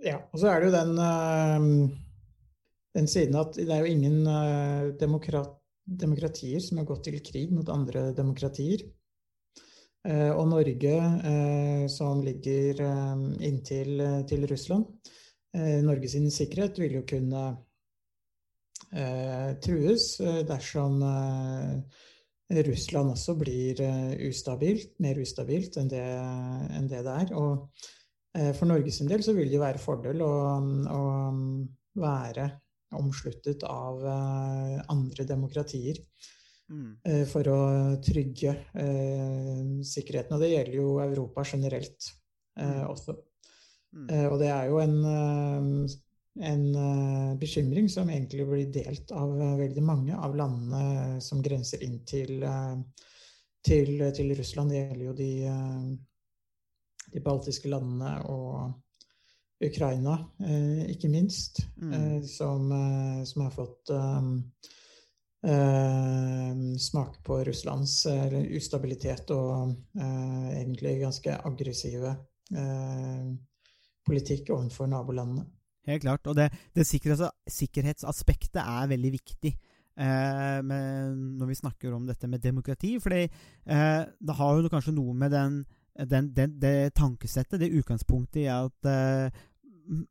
Ja, 0.04 0.22
og 0.32 0.38
så 0.40 0.48
er 0.48 0.60
det 0.60 0.70
jo 0.70 0.76
den, 0.76 1.90
den 2.94 3.08
siden 3.10 3.36
at 3.40 3.56
det 3.58 3.70
er 3.70 3.84
jo 3.84 3.92
ingen 3.92 4.26
uh, 4.26 4.92
demokrat, 5.00 5.56
demokratier 5.84 6.62
som 6.64 6.80
har 6.80 6.88
gått 6.88 7.04
til 7.08 7.18
krig 7.24 7.52
mot 7.52 7.68
andre 7.72 8.10
demokratier. 8.16 8.86
Uh, 10.04 10.32
og 10.36 10.48
Norge, 10.52 10.94
som 11.88 12.20
ligger 12.24 12.80
inntil 13.40 14.02
til 14.28 14.48
Russland, 14.50 15.12
Norges 15.54 16.16
sikkerhet 16.34 16.80
vil 16.82 16.96
jo 16.98 17.04
kunne 17.06 17.44
trues 19.62 20.08
dersom 20.48 20.98
Russland 22.50 23.10
også 23.10 23.34
blir 23.40 23.80
eh, 23.80 24.28
ustabilt, 24.28 24.98
mer 25.00 25.18
ustabilt 25.20 25.78
enn 25.80 25.88
det, 25.88 26.04
enn 26.76 26.88
det, 26.90 27.00
det 27.06 27.14
er. 27.22 27.32
Og 27.38 27.70
eh, 28.36 28.52
for 28.56 28.68
Norges 28.68 29.00
del 29.08 29.24
så 29.24 29.34
vil 29.36 29.48
det 29.48 29.58
jo 29.58 29.64
være 29.64 29.82
fordel 29.82 30.22
å, 30.24 30.34
å 30.92 31.02
være 32.00 32.48
omsluttet 32.92 33.64
av 33.66 34.04
eh, 34.06 34.80
andre 34.92 35.24
demokratier. 35.28 36.00
Mm. 36.72 37.26
For 37.28 37.48
å 37.52 37.60
trygge 38.00 38.54
eh, 38.72 39.58
sikkerheten. 39.84 40.32
Og 40.32 40.40
det 40.40 40.52
gjelder 40.54 40.78
jo 40.78 40.94
Europa 41.04 41.44
generelt 41.44 42.08
eh, 42.58 42.64
mm. 42.64 42.86
også. 42.88 43.16
Mm. 43.94 44.06
Eh, 44.08 44.26
og 44.30 44.38
det 44.40 44.50
er 44.54 44.72
jo 44.72 44.80
en 44.84 46.00
en 46.34 46.64
bekymring 47.38 47.86
som 47.86 48.08
egentlig 48.10 48.42
blir 48.48 48.70
delt 48.74 49.12
av 49.14 49.36
veldig 49.38 49.82
mange 49.86 50.16
av 50.18 50.32
landene 50.34 51.20
som 51.22 51.38
grenser 51.38 51.84
inn 51.86 52.00
til, 52.02 52.42
til, 53.62 54.02
til, 54.16 54.32
Russland. 54.34 54.72
Det 54.74 54.80
gjelder 54.80 55.04
jo 55.04 55.12
de, 55.14 55.28
de 57.14 57.22
baltiske 57.22 57.70
landene 57.70 58.16
og 58.34 58.74
Ukraina, 59.68 60.16
ikke 60.90 61.08
minst, 61.12 61.62
mm. 61.80 62.22
som, 62.28 62.70
som, 63.26 63.44
har 63.44 63.54
fått 63.54 63.92
smake 66.80 67.20
på 67.26 67.38
Russlands 67.48 67.98
ustabilitet 68.56 69.32
og 69.34 69.74
egentlig 69.98 70.94
ganske 71.02 71.36
aggressive 71.50 72.14
politikk 74.04 74.52
overfor 74.54 74.88
nabolandene. 74.90 75.46
Helt 75.88 76.04
klart. 76.04 76.26
Og 76.30 76.36
det, 76.38 76.48
det 76.76 76.86
sikkerhets, 76.88 77.28
sikkerhetsaspektet 77.58 78.60
er 78.62 78.90
veldig 78.90 79.12
viktig 79.18 79.52
eh, 79.52 80.60
når 80.64 81.50
vi 81.50 81.60
snakker 81.60 81.94
om 81.96 82.06
dette 82.08 82.28
med 82.30 82.42
demokrati. 82.44 82.96
For 83.02 83.16
eh, 83.16 83.26
det 83.64 84.38
har 84.40 84.60
jo 84.60 84.72
kanskje 84.72 84.96
noe 84.96 85.16
med 85.16 85.34
den, 85.34 85.58
den, 86.10 86.30
den, 86.36 86.56
det 86.60 86.94
tankesettet, 86.96 87.60
det 87.60 87.74
utgangspunktet 87.80 88.44
i 88.46 88.48
at 88.52 88.90
eh, 88.90 89.44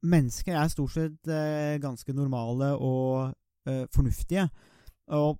mennesker 0.04 0.58
er 0.58 0.72
stort 0.72 0.96
sett 0.96 1.32
eh, 1.32 1.80
ganske 1.82 2.14
normale 2.16 2.74
og 2.78 3.34
eh, 3.70 3.86
fornuftige. 3.94 4.48
Og 5.14 5.40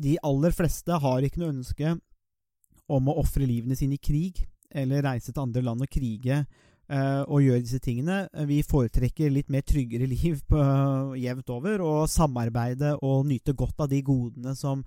de 0.00 0.16
aller 0.26 0.54
fleste 0.54 0.98
har 1.00 1.24
ikke 1.24 1.40
noe 1.42 1.54
ønske 1.54 1.94
om 2.90 3.08
å 3.08 3.18
ofre 3.22 3.46
livene 3.48 3.76
sine 3.78 3.96
i 3.96 4.02
krig, 4.02 4.42
eller 4.74 5.04
reise 5.06 5.32
til 5.32 5.44
andre 5.44 5.62
land 5.64 5.84
og 5.84 5.90
krige 5.90 6.40
eh, 6.42 7.22
og 7.22 7.44
gjøre 7.44 7.62
disse 7.64 7.80
tingene. 7.82 8.24
Vi 8.48 8.60
foretrekker 8.66 9.32
litt 9.32 9.52
mer 9.52 9.64
tryggere 9.66 10.08
liv 10.10 10.42
på, 10.50 10.60
jevnt 11.20 11.52
over, 11.54 11.84
og 11.84 12.10
samarbeide 12.10 12.96
og 13.00 13.28
nyte 13.30 13.54
godt 13.56 13.86
av 13.86 13.92
de 13.92 14.02
godene 14.04 14.56
som 14.58 14.84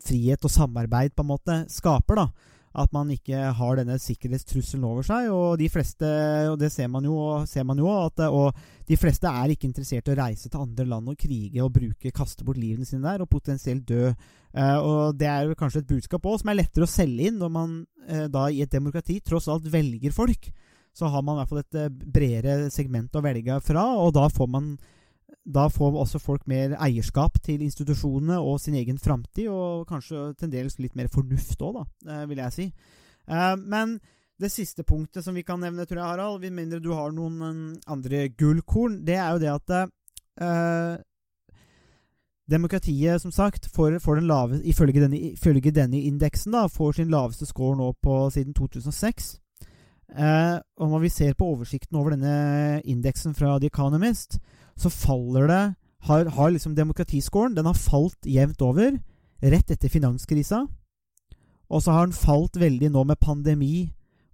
frihet 0.00 0.44
og 0.48 0.52
samarbeid 0.52 1.12
på 1.14 1.26
en 1.26 1.32
måte 1.34 1.58
skaper. 1.72 2.24
da. 2.24 2.56
At 2.70 2.92
man 2.94 3.08
ikke 3.10 3.48
har 3.58 3.78
denne 3.80 3.96
sikkerhetstrusselen 3.98 4.84
over 4.86 5.06
seg. 5.06 5.26
Og 5.34 5.56
de 5.58 5.66
fleste, 5.72 6.06
og 6.52 6.58
det 6.60 6.70
ser 6.70 6.86
man 6.92 7.06
jo, 7.08 7.16
ser 7.50 7.66
man 7.66 7.80
jo 7.82 7.88
at, 7.90 8.22
og 8.30 8.54
de 8.86 8.98
fleste 8.98 9.26
er 9.26 9.54
ikke 9.54 9.66
interessert 9.66 10.06
i 10.06 10.14
å 10.14 10.18
reise 10.20 10.46
til 10.46 10.62
andre 10.62 10.86
land 10.86 11.10
og 11.10 11.18
krige 11.18 11.64
og 11.64 11.72
bruke, 11.74 12.14
kaste 12.14 12.46
bort 12.46 12.60
livene 12.60 12.86
sine 12.86 13.02
der, 13.08 13.24
og 13.24 13.32
potensielt 13.32 13.88
dø. 13.88 14.12
Uh, 14.54 14.78
og 14.78 15.18
Det 15.18 15.28
er 15.30 15.46
jo 15.46 15.58
kanskje 15.58 15.84
et 15.84 15.90
budskap 15.90 16.24
også, 16.26 16.44
som 16.44 16.52
er 16.52 16.60
lettere 16.62 16.86
å 16.86 16.90
selge 16.90 17.30
inn 17.30 17.38
når 17.38 17.52
man 17.54 17.76
uh, 18.10 18.26
da 18.30 18.48
i 18.50 18.62
et 18.64 18.72
demokrati 18.72 19.20
tross 19.22 19.50
alt 19.50 19.66
velger 19.70 20.14
folk 20.14 20.50
så 20.96 21.10
har 21.10 21.22
man 21.22 21.36
i 21.36 21.40
hvert 21.40 21.50
fall 21.52 21.62
et 21.62 21.78
eh, 21.78 21.92
bredere 22.16 22.70
segment 22.74 23.14
å 23.16 23.22
velge 23.24 23.58
fra, 23.64 23.84
og 24.00 24.14
da 24.16 24.26
får 24.32 24.48
man 24.50 24.72
da 25.44 25.66
får 25.72 25.98
også 26.02 26.20
folk 26.22 26.46
mer 26.50 26.76
eierskap 26.82 27.40
til 27.44 27.62
institusjonene 27.64 28.38
og 28.38 28.60
sin 28.62 28.76
egen 28.78 28.98
framtid, 28.98 29.48
og 29.48 29.88
kanskje 29.88 30.30
til 30.38 30.52
dels 30.52 30.78
litt 30.78 30.96
mer 30.98 31.10
fornuft 31.12 31.62
òg, 31.62 31.80
da, 31.80 31.84
eh, 32.12 32.24
vil 32.30 32.42
jeg 32.44 32.56
si. 32.56 32.66
Eh, 33.28 33.54
men 33.56 33.98
det 34.40 34.52
siste 34.52 34.84
punktet 34.86 35.24
som 35.24 35.36
vi 35.36 35.44
kan 35.44 35.60
nevne, 35.60 35.84
tror 35.84 36.00
jeg, 36.00 36.08
Harald, 36.08 36.40
med 36.40 36.56
mindre 36.56 36.80
du 36.80 36.92
har 36.96 37.12
noen 37.12 37.76
andre 37.86 38.28
gullkorn, 38.28 39.02
det 39.04 39.18
er 39.20 39.34
jo 39.34 39.42
det 39.42 39.54
at 39.54 39.76
eh, 40.40 41.04
Demokratiet, 42.50 43.20
som 43.22 43.30
sagt, 43.30 43.68
får, 43.70 44.00
får 44.02 44.18
den 44.18 44.26
lave, 44.26 44.62
ifølge, 44.66 45.00
denne, 45.00 45.18
ifølge 45.36 45.70
denne 45.70 46.00
indeksen, 46.02 46.52
da, 46.56 46.64
får 46.66 46.98
sin 46.98 47.12
laveste 47.12 47.46
score 47.46 47.76
nå 47.78 47.92
på 48.02 48.24
siden 48.34 48.56
2006. 48.58 49.36
Eh, 50.10 50.56
og 50.76 50.90
når 50.90 51.04
vi 51.04 51.12
ser 51.14 51.36
på 51.38 51.46
oversikten 51.46 51.96
over 51.96 52.16
denne 52.16 52.80
indeksen 52.84 53.36
fra 53.38 53.58
The 53.58 53.70
Economist, 53.70 54.40
så 54.80 54.90
faller 54.92 55.48
det 55.50 55.62
har, 56.08 56.24
har 56.32 56.50
liksom 56.50 56.74
Demokratiscoren 56.74 57.54
den 57.54 57.68
har 57.68 57.76
falt 57.76 58.26
jevnt 58.26 58.62
over 58.64 58.98
rett 59.40 59.70
etter 59.70 59.88
finanskrisa. 59.88 60.66
Og 61.70 61.82
så 61.82 61.94
har 61.94 62.08
den 62.08 62.16
falt 62.16 62.56
veldig 62.58 62.90
nå 62.90 63.04
med 63.08 63.20
pandemi 63.20 63.90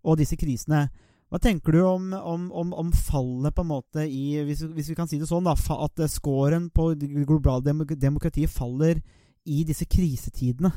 og 0.06 0.18
disse 0.20 0.38
krisene. 0.38 0.86
Hva 1.26 1.40
tenker 1.42 1.74
du 1.74 1.80
om, 1.82 2.12
om, 2.14 2.48
om, 2.54 2.72
om 2.72 2.92
fallet 2.94 3.54
på 3.54 3.64
en 3.64 3.72
måte 3.72 4.04
i 4.06 4.38
hvis, 4.46 4.62
hvis, 4.62 4.90
vi 4.92 4.96
kan 4.98 5.10
si 5.10 5.18
det 5.18 5.26
sånn, 5.28 5.46
da, 5.48 5.56
at 5.56 6.04
scoren 6.10 6.70
på 6.70 6.92
globalt 7.26 7.66
demokrati 7.66 8.46
faller 8.46 9.02
i 9.46 9.64
disse 9.66 9.88
krisetidene? 9.90 10.70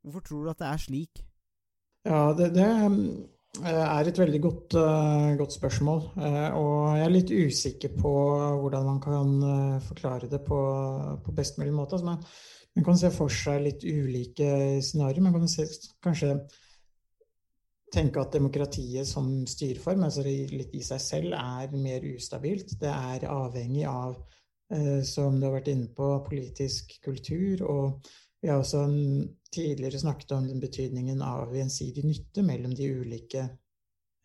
Hvorfor 0.00 0.24
tror 0.24 0.44
du 0.44 0.52
at 0.54 0.62
det 0.62 0.70
er 0.70 0.80
slik? 0.80 1.22
Ja, 2.08 2.32
det, 2.32 2.54
det 2.56 2.64
er 3.58 4.06
et 4.06 4.18
veldig 4.18 4.40
godt, 4.40 4.76
uh, 4.78 5.34
godt, 5.38 5.52
spørsmål. 5.52 6.00
Uh, 6.16 6.48
og 6.60 6.96
jeg 6.96 7.04
er 7.04 7.12
litt 7.14 7.32
usikker 7.34 7.92
på 7.98 8.12
hvordan 8.62 8.86
man 8.86 9.00
kan 9.02 9.80
forklare 9.82 10.30
det 10.30 10.42
på, 10.46 10.60
på, 11.24 11.34
best 11.36 11.58
mulig 11.58 11.74
måte. 11.74 11.98
Altså 11.98 12.06
man, 12.06 12.22
man, 12.76 12.86
kan 12.86 12.98
se 13.00 13.10
for 13.10 13.32
seg 13.32 13.64
litt 13.66 13.84
ulike 13.84 14.80
scenarioer. 14.86 15.26
Man 15.26 15.36
kan 15.38 15.50
se, 15.50 15.66
kanskje 16.02 16.36
tenke 17.90 18.22
at 18.22 18.32
demokratiet 18.38 19.08
som 19.08 19.28
styreform, 19.50 20.06
altså 20.06 20.22
litt 20.22 20.74
i 20.78 20.84
seg 20.86 21.02
selv, 21.02 21.34
er 21.34 21.74
mer 21.74 22.06
ustabilt. 22.14 22.76
Det 22.78 22.90
er 22.90 23.26
avhengig 23.26 23.82
av, 23.90 24.14
som 25.02 25.40
du 25.40 25.48
har 25.48 25.56
vært 25.56 25.72
inne 25.72 25.90
på, 25.90 26.12
politisk 26.28 27.00
kultur 27.02 27.64
og 27.66 28.12
vi 28.40 28.48
har 28.48 28.60
også 28.60 28.86
tidligere 29.52 29.98
snakket 30.00 30.32
om 30.32 30.46
den 30.48 30.60
betydningen 30.62 31.22
av 31.22 31.54
gjensidig 31.54 32.04
nytte 32.06 32.44
mellom 32.46 32.74
de 32.74 32.88
ulike 33.02 33.42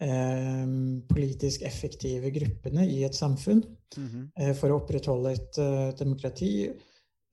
eh, 0.02 0.66
politisk 1.10 1.66
effektive 1.68 2.32
gruppene 2.36 2.88
i 2.88 3.04
et 3.04 3.16
samfunn 3.16 3.64
mm 3.98 4.08
-hmm. 4.08 4.28
eh, 4.40 4.54
for 4.56 4.72
å 4.72 4.80
opprettholde 4.80 5.32
et 5.32 5.58
uh, 5.60 5.92
demokrati. 6.00 6.70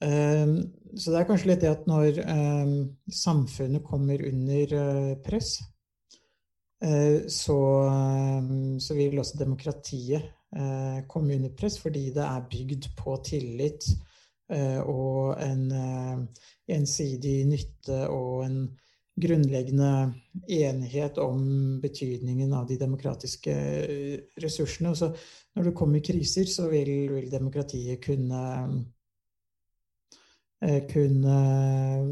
Eh, 0.02 0.46
så 0.96 1.12
det 1.12 1.20
er 1.20 1.28
kanskje 1.28 1.52
litt 1.52 1.62
det 1.62 1.70
at 1.70 1.86
når 1.90 2.18
eh, 2.24 2.72
samfunnet 3.22 3.84
kommer 3.86 4.24
under 4.28 4.74
eh, 4.80 5.12
press, 5.24 5.58
så, 6.82 7.56
så, 8.82 8.94
vil 8.98 9.20
også 9.22 9.38
demokratiet 9.38 10.24
komme 11.06 11.36
under 11.36 11.52
press 11.54 11.76
fordi 11.78 12.08
det 12.10 12.24
er 12.26 12.48
bygd 12.50 12.88
på 12.98 13.14
tillit 13.22 13.86
og 14.52 15.38
en 15.40 15.62
gjensidig 16.68 17.46
nytte 17.48 18.02
og 18.12 18.44
en 18.44 18.58
grunnleggende 19.14 20.12
enighet 20.48 21.18
om 21.18 21.80
betydningen 21.82 22.52
av 22.56 22.66
de 22.68 22.78
demokratiske 22.80 23.52
eh, 23.52 24.18
ressursene. 24.40 24.94
Så 24.96 25.12
når 25.56 25.68
det 25.68 25.76
kommer 25.76 26.04
kriser, 26.04 26.48
så 26.48 26.68
vil, 26.72 26.92
vil 27.12 27.30
demokratiet 27.30 28.00
kunne 28.04 28.42
eh, 30.62 30.80
kunne 30.88 31.36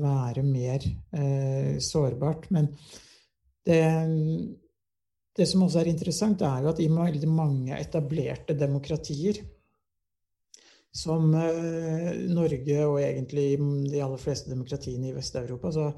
være 0.03 0.45
mer 0.45 0.85
eh, 1.17 1.79
sårbart. 1.81 2.51
Men 2.53 2.69
det, 3.65 3.81
det 5.37 5.49
som 5.49 5.65
også 5.65 5.81
er 5.81 5.95
interessant, 5.95 6.45
er 6.45 6.67
jo 6.67 6.75
at 6.75 6.85
i 6.85 6.91
veldig 6.93 7.33
mange 7.33 7.81
etablerte 7.81 8.59
demokratier, 8.59 9.41
som 10.93 11.31
eh, 11.39 12.11
Norge 12.35 12.81
og 12.87 12.99
egentlig 13.03 13.53
de 13.91 14.03
aller 14.03 14.21
fleste 14.21 14.51
demokratiene 14.51 15.11
i 15.11 15.15
Vest-Europa, 15.15 15.71
så 15.75 15.91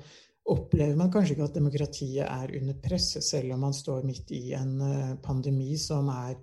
opplever 0.53 0.99
man 0.99 1.11
kanskje 1.13 1.37
ikke 1.37 1.47
at 1.49 1.57
demokratiet 1.57 2.27
er 2.27 2.53
under 2.59 2.79
press, 2.83 3.15
selv 3.25 3.55
om 3.55 3.63
man 3.69 3.77
står 3.77 4.05
midt 4.07 4.33
i 4.35 4.53
en 4.59 4.75
eh, 4.85 5.15
pandemi 5.23 5.77
som 5.81 6.11
er 6.13 6.37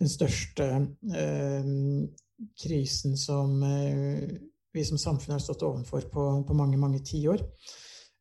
den 0.00 0.10
største 0.10 0.68
eh, 1.14 1.72
krisen 2.58 3.16
som 3.20 3.62
eh, 3.62 4.28
vi 4.72 4.84
som 4.84 4.98
samfunn 4.98 5.36
har 5.36 5.42
stått 5.44 5.64
overfor 5.66 6.08
på, 6.10 6.28
på 6.48 6.56
mange, 6.56 6.80
mange 6.80 7.02
tiår. 7.04 7.42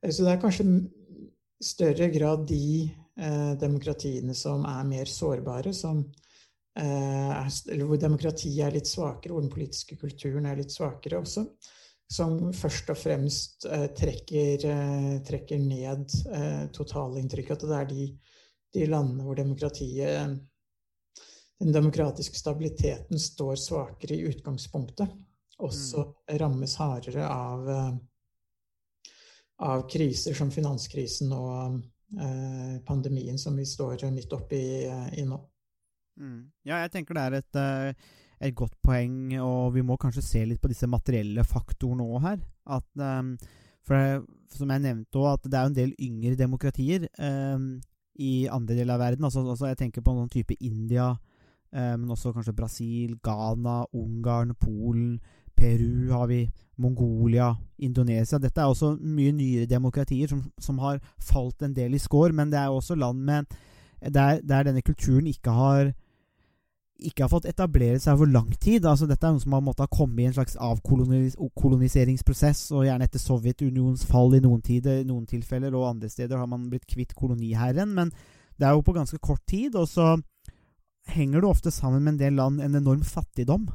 Eh, 0.04 0.12
så 0.12 0.26
det 0.26 0.36
er 0.36 0.42
kanskje 0.44 0.68
større 1.62 2.10
grad 2.14 2.46
de 2.50 2.90
eh, 3.18 3.54
demokratiene 3.62 4.36
som 4.38 4.66
er 4.68 4.84
mer 4.88 5.10
sårbare, 5.10 5.74
som 5.74 6.04
eller 6.80 7.84
hvor 7.84 8.00
demokratiet 8.00 8.62
er 8.64 8.72
litt 8.72 8.88
svakere, 8.88 9.34
hvor 9.34 9.44
den 9.44 9.52
politiske 9.52 9.98
kulturen 10.00 10.46
er 10.48 10.56
litt 10.62 10.72
svakere 10.72 11.20
også 11.20 11.44
som 12.12 12.52
først 12.56 12.92
og 12.92 13.00
fremst 13.00 13.66
eh, 13.72 13.88
trekker, 13.96 14.66
eh, 14.68 15.18
trekker, 15.28 15.60
ned 15.64 16.12
eh, 16.28 16.64
totalinntrykket. 16.76 17.64
At 17.64 17.70
det 17.70 17.78
er 17.78 17.90
de, 17.92 18.08
de, 18.76 18.88
landene 18.92 19.28
hvor 19.28 19.40
demokratiet 19.40 20.40
Den 21.62 21.76
demokratiske 21.76 22.40
stabiliteten 22.40 23.20
står 23.22 23.56
svakere 23.62 24.16
i 24.16 24.26
utgangspunktet. 24.32 25.12
Også 25.62 26.02
mm. 26.08 26.14
rammes 26.42 26.76
hardere 26.82 27.28
av, 27.30 27.70
eh, 27.70 29.12
av 29.70 29.86
kriser 29.88 30.34
som 30.36 30.52
finanskrisen 30.52 31.32
og 31.38 31.78
eh, 32.18 32.82
pandemien 32.88 33.38
som 33.40 33.56
vi 33.56 33.68
står 33.70 34.10
midt 34.12 34.34
oppi 34.34 34.64
i 34.90 35.28
nå. 35.30 35.38
Mm. 36.22 36.42
Ja, 36.70 36.84
jeg 36.84 36.92
tenker 36.94 37.18
det 37.18 37.28
er 37.28 37.40
et 37.42 37.62
uh 37.62 38.18
et 38.42 38.58
godt 38.58 38.74
poeng, 38.84 39.32
og 39.42 39.76
vi 39.76 39.84
må 39.86 39.98
kanskje 40.02 40.24
se 40.26 40.44
litt 40.48 40.62
på 40.62 40.72
disse 40.72 40.90
materielle 40.90 41.46
faktorene 41.46 42.06
òg 42.06 42.24
her. 42.26 42.40
At, 42.78 42.88
um, 42.98 43.36
for 43.86 43.98
det, 43.98 44.56
som 44.56 44.72
jeg 44.74 44.84
nevnte 44.84 45.22
òg, 45.22 45.36
at 45.36 45.50
det 45.50 45.60
er 45.60 45.70
en 45.70 45.78
del 45.78 45.92
yngre 46.02 46.38
demokratier 46.40 47.06
um, 47.22 47.76
i 48.22 48.48
andre 48.52 48.80
deler 48.80 48.96
av 48.96 49.04
verden. 49.06 49.28
Altså, 49.28 49.46
altså, 49.46 49.70
jeg 49.70 49.82
tenker 49.84 50.06
på 50.06 50.16
noen 50.16 50.32
type 50.32 50.58
India, 50.58 51.12
um, 51.14 52.02
men 52.02 52.10
også 52.16 52.34
kanskje 52.34 52.58
Brasil, 52.58 53.16
Ghana, 53.24 53.84
Ungarn, 53.94 54.56
Polen, 54.60 55.20
Peru 55.58 56.10
har 56.10 56.26
vi, 56.32 56.48
Mongolia, 56.82 57.52
Indonesia. 57.86 58.40
Dette 58.42 58.64
er 58.64 58.72
også 58.72 58.96
mye 58.98 59.36
nyere 59.38 59.70
demokratier 59.70 60.32
som, 60.32 60.42
som 60.58 60.80
har 60.82 60.98
falt 61.22 61.62
en 61.62 61.76
del 61.78 61.94
i 61.94 62.02
skår, 62.02 62.34
men 62.34 62.50
det 62.50 62.58
er 62.58 62.74
også 62.74 62.98
land 62.98 63.22
med 63.22 63.60
der, 64.02 64.40
der 64.42 64.66
denne 64.66 64.82
kulturen 64.82 65.28
ikke 65.30 65.54
har 65.54 65.92
ikke 67.02 67.26
har 67.26 67.32
fått 67.32 67.48
etablere 67.50 68.00
seg 68.02 68.18
over 68.18 68.30
lang 68.30 68.50
tid. 68.62 68.86
Altså, 68.86 69.08
dette 69.10 69.28
er 69.28 69.36
noe 69.36 69.44
som 69.44 69.56
har 69.56 69.64
måttet 69.66 69.88
ha 69.88 69.92
kommet 69.92 70.24
i 70.24 70.28
en 70.30 70.36
slags 70.36 70.58
avkoloniseringsprosess, 70.62 72.66
og 72.76 72.86
gjerne 72.88 73.08
etter 73.08 73.22
Sovjetunionens 73.22 74.06
fall 74.10 74.36
i 74.38 74.44
noen 74.44 74.62
tider, 74.66 75.02
noen 75.08 75.26
tilfeller, 75.30 75.76
og 75.78 75.90
andre 75.90 76.12
steder 76.12 76.40
har 76.40 76.50
man 76.52 76.70
blitt 76.72 76.88
kvitt 76.90 77.16
koloniherren. 77.18 77.96
Men 77.98 78.14
det 78.60 78.68
er 78.68 78.78
jo 78.78 78.86
på 78.86 78.96
ganske 78.96 79.20
kort 79.24 79.44
tid, 79.50 79.78
og 79.80 79.88
så 79.90 80.14
henger 81.12 81.42
det 81.42 81.50
ofte 81.50 81.74
sammen 81.74 82.04
med 82.06 82.16
en 82.16 82.22
del 82.22 82.38
land 82.38 82.62
en 82.62 82.78
enorm 82.78 83.02
fattigdom. 83.08 83.68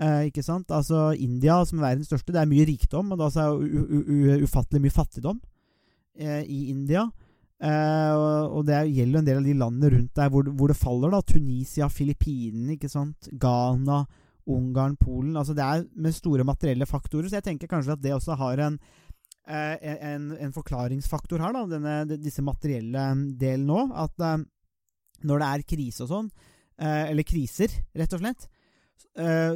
Eh, 0.00 0.30
ikke 0.30 0.42
sant? 0.42 0.70
Altså 0.72 1.10
India, 1.12 1.60
som 1.64 1.80
er 1.80 1.90
verdens 1.90 2.10
største, 2.10 2.34
det 2.34 2.42
er 2.42 2.50
mye 2.50 2.66
rikdom, 2.68 3.12
og 3.12 3.20
det 3.20 3.26
er 3.26 3.30
altså 3.30 4.46
ufattelig 4.46 4.86
mye 4.86 4.94
fattigdom 4.94 5.40
eh, 6.18 6.42
i 6.42 6.70
India. 6.72 7.06
Uh, 7.60 8.46
og 8.56 8.62
det 8.64 8.78
gjelder 8.88 9.20
en 9.20 9.26
del 9.26 9.38
av 9.42 9.44
de 9.44 9.54
landene 9.60 9.90
rundt 9.92 10.14
der 10.16 10.30
hvor, 10.32 10.46
hvor 10.56 10.72
det 10.72 10.78
faller. 10.80 11.12
da 11.12 11.20
Tunisia, 11.20 11.90
Filippinene, 11.92 12.78
ikke 12.78 12.88
sant 12.88 13.28
Ghana, 13.36 14.00
Ungarn, 14.50 14.96
Polen. 14.96 15.36
altså 15.36 15.52
Det 15.54 15.66
er 15.66 15.84
med 15.92 16.16
store 16.16 16.46
materielle 16.48 16.88
faktorer. 16.88 17.28
Så 17.28 17.36
jeg 17.36 17.48
tenker 17.50 17.68
kanskje 17.68 17.98
at 17.98 18.02
det 18.02 18.14
også 18.16 18.38
har 18.40 18.62
en, 18.64 18.78
uh, 19.44 19.76
en, 19.76 20.30
en 20.40 20.54
forklaringsfaktor 20.56 21.44
her, 21.44 21.52
da 21.52 21.66
denne, 21.68 22.20
disse 22.22 22.44
materielle 22.44 23.10
delen 23.36 23.68
nå. 23.68 23.82
At 23.92 24.16
uh, 24.24 24.38
når 25.28 25.42
det 25.42 25.50
er 25.50 25.66
krise 25.74 26.06
og 26.06 26.14
sånn, 26.14 26.32
eller 26.80 27.26
kriser, 27.28 27.68
rett 27.92 28.14
og 28.16 28.22
slett, 28.22 28.46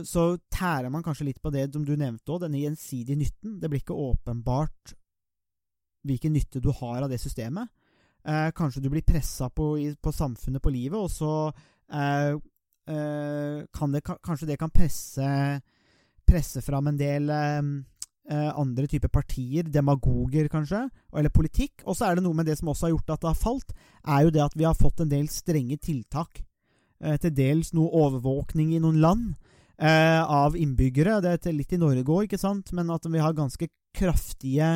så 0.04 0.24
tærer 0.52 0.90
man 0.92 1.00
kanskje 1.00 1.24
litt 1.24 1.38
på 1.40 1.48
det 1.54 1.62
som 1.72 1.86
du 1.88 1.94
nevnte 1.96 2.34
òg, 2.34 2.42
denne 2.42 2.60
gjensidige 2.60 3.16
nytten. 3.16 3.54
Det 3.62 3.70
blir 3.72 3.80
ikke 3.80 3.96
åpenbart 3.96 4.92
hvilken 6.04 6.34
nytte 6.36 6.60
du 6.60 6.68
har 6.82 7.06
av 7.06 7.08
det 7.08 7.16
systemet. 7.22 7.72
Eh, 8.24 8.50
kanskje 8.56 8.80
du 8.80 8.88
blir 8.88 9.04
pressa 9.04 9.50
på, 9.50 9.74
på, 10.00 10.12
samfunnet, 10.12 10.62
på 10.62 10.72
livet, 10.72 10.96
og 10.96 11.10
så 11.12 11.32
eh, 11.92 12.32
eh, 12.88 13.58
kan 13.68 13.92
det 13.92 14.00
kanskje 14.04 14.48
det 14.48 14.56
kan 14.60 14.72
presse, 14.72 15.26
presse 16.24 16.62
fram 16.64 16.88
en 16.88 16.96
del 16.96 17.28
eh, 17.28 17.60
eh, 18.32 18.48
andre 18.56 18.88
typer 18.88 19.12
partier, 19.12 19.68
demagoger 19.68 20.48
kanskje, 20.48 20.86
eller 21.12 21.34
politikk. 21.36 21.84
Og 21.84 21.98
så 21.98 22.08
er 22.08 22.16
det 22.16 22.24
noe 22.24 22.40
med 22.40 22.48
det 22.48 22.56
som 22.60 22.72
også 22.72 22.88
har 22.88 22.94
gjort 22.94 23.12
at 23.12 23.26
det 23.26 23.32
har 23.34 23.42
falt, 23.42 23.76
er 24.08 24.24
jo 24.24 24.34
det 24.38 24.44
at 24.46 24.56
vi 24.56 24.68
har 24.70 24.80
fått 24.80 25.04
en 25.04 25.12
del 25.12 25.28
strenge 25.28 25.76
tiltak. 25.84 26.40
Eh, 27.04 27.20
til 27.20 27.36
dels 27.36 27.74
noe 27.76 27.92
overvåkning 27.92 28.72
i 28.72 28.82
noen 28.84 29.02
land. 29.04 29.34
av 29.74 30.54
innbyggere. 30.54 31.16
Det 31.18 31.48
er 31.50 31.52
litt 31.52 31.72
i 31.74 31.78
Norge 31.82 32.04
òg, 32.06 32.28
ikke 32.28 32.38
sant, 32.38 32.68
men 32.70 32.92
at 32.94 33.08
vi 33.10 33.18
har 33.18 33.34
ganske 33.34 33.66
kraftige 33.90 34.68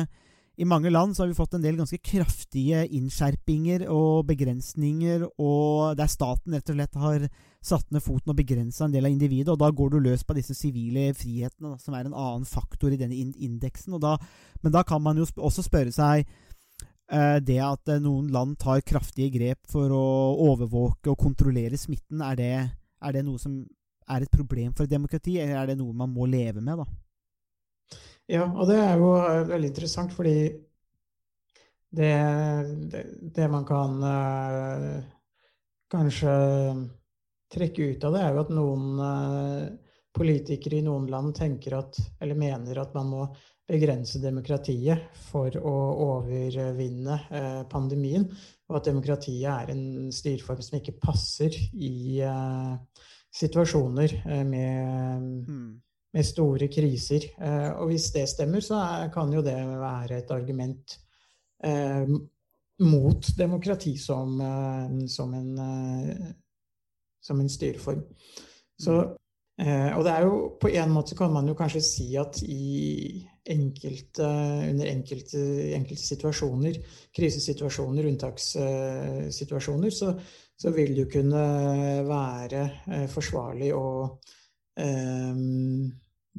i 0.59 0.65
mange 0.67 0.89
land 0.91 1.15
så 1.15 1.23
har 1.23 1.29
vi 1.29 1.37
fått 1.37 1.53
en 1.55 1.63
del 1.63 1.77
ganske 1.79 1.97
kraftige 2.03 2.81
innskjerpinger 2.97 3.85
og 3.93 4.25
begrensninger, 4.27 5.23
og 5.39 5.95
der 5.95 6.11
staten 6.11 6.57
rett 6.57 6.71
og 6.73 6.75
slett 6.75 6.99
har 6.99 7.27
satt 7.63 7.87
ned 7.95 8.03
foten 8.03 8.33
og 8.33 8.37
begrensa 8.41 8.83
en 8.83 8.91
del 8.91 9.07
av 9.07 9.13
individet. 9.13 9.53
Og 9.53 9.61
da 9.61 9.69
går 9.71 9.93
du 9.93 10.01
løs 10.03 10.25
på 10.27 10.35
disse 10.35 10.57
sivile 10.57 11.13
frihetene, 11.15 11.77
som 11.79 11.95
er 11.95 12.09
en 12.09 12.17
annen 12.17 12.47
faktor 12.49 12.91
i 12.91 12.99
denne 12.99 13.15
indeksen. 13.15 13.95
Da, 14.03 14.17
men 14.59 14.75
da 14.75 14.83
kan 14.83 15.03
man 15.05 15.21
jo 15.21 15.29
også 15.39 15.63
spørre 15.63 15.95
seg 15.95 16.25
eh, 16.27 17.39
det 17.39 17.61
at 17.63 17.95
uh, 17.95 18.03
noen 18.03 18.27
land 18.35 18.59
tar 18.59 18.83
kraftige 18.83 19.31
grep 19.39 19.63
for 19.71 19.95
å 19.95 20.05
overvåke 20.51 21.13
og 21.13 21.21
kontrollere 21.23 21.79
smitten, 21.79 22.19
er 22.19 22.39
det, 22.39 22.55
er 22.99 23.15
det 23.15 23.23
noe 23.23 23.39
som 23.39 23.61
er 24.11 24.25
et 24.25 24.33
problem 24.33 24.75
for 24.75 24.83
et 24.83 24.91
demokrati, 24.91 25.39
eller 25.39 25.61
er 25.61 25.71
det 25.71 25.79
noe 25.79 25.95
man 25.95 26.11
må 26.11 26.27
leve 26.27 26.59
med, 26.59 26.83
da? 26.83 27.08
Ja, 28.29 28.45
og 28.45 28.67
det 28.69 28.77
er 28.77 28.99
jo 29.01 29.13
eh, 29.17 29.47
veldig 29.49 29.69
interessant, 29.71 30.13
fordi 30.13 30.35
det, 31.89 32.09
det, 32.91 33.03
det 33.33 33.47
man 33.49 33.63
kan 33.65 33.95
uh, 34.05 34.99
kanskje 35.89 36.33
trekke 37.49 37.87
ut 37.95 38.05
av 38.05 38.13
det, 38.13 38.21
er 38.21 38.35
jo 38.35 38.43
at 38.43 38.51
noen 38.53 39.01
uh, 39.01 39.63
politikere 40.13 40.77
i 40.77 40.85
noen 40.85 41.09
land 41.09 41.33
tenker 41.39 41.79
at, 41.79 41.97
eller 42.21 42.37
mener 42.37 42.83
at 42.83 42.93
man 42.93 43.09
må 43.09 43.25
begrense 43.69 44.21
demokratiet 44.21 45.09
for 45.31 45.57
å 45.57 45.75
overvinne 46.05 47.17
uh, 47.33 47.65
pandemien, 47.73 48.29
og 48.69 48.77
at 48.77 48.91
demokratiet 48.91 49.49
er 49.49 49.73
en 49.73 50.13
styreform 50.13 50.61
som 50.61 50.77
ikke 50.77 50.99
passer 51.01 51.57
i 51.73 52.21
situasjoner 53.33 54.19
med 54.45 55.49
mm 55.49 55.69
med 56.13 56.25
store 56.25 56.69
kriser. 56.71 57.29
Eh, 57.37 57.69
og 57.77 57.91
hvis 57.91 58.09
det 58.15 58.25
stemmer, 58.29 58.63
så 58.65 58.81
kan 59.13 59.31
jo 59.33 59.43
det 59.45 59.55
være 59.55 60.19
et 60.19 60.33
argument 60.33 60.97
eh, 61.63 62.09
mot 62.79 63.31
demokrati 63.37 63.97
som, 63.99 64.39
eh, 64.41 65.07
som, 65.11 65.33
en, 65.37 65.55
som 67.21 67.39
en 67.39 67.49
styreform. 67.49 68.05
Så, 68.79 68.99
og 69.59 70.05
det 70.05 70.11
er 70.13 70.21
jo 70.23 70.35
På 70.55 70.69
en 70.71 70.91
måte 70.95 71.15
kan 71.19 71.33
man 71.33 71.47
jo 71.51 71.53
kanskje 71.53 71.81
si 71.83 72.05
at 72.15 72.37
i 72.47 73.19
enkelte, 73.51 74.23
under 74.69 74.87
enkelte, 74.87 75.41
enkelte 75.75 76.03
situasjoner, 76.05 76.77
krisesituasjoner, 77.11 78.07
unntakssituasjoner, 78.07 79.89
så, 79.91 80.13
så 80.55 80.71
vil 80.71 80.93
det 80.95 81.03
jo 81.03 81.11
kunne 81.11 81.43
være 82.07 82.63
forsvarlig 83.11 83.73
å 83.75 83.83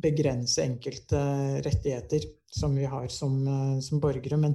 begrense 0.00 0.62
enkelte 0.64 1.18
rettigheter 1.62 2.24
som 2.50 2.76
vi 2.76 2.85
har 2.85 3.09
som, 3.09 3.46
eh, 3.48 3.81
som, 3.81 4.00
borgere. 4.00 4.37
Men 4.37 4.55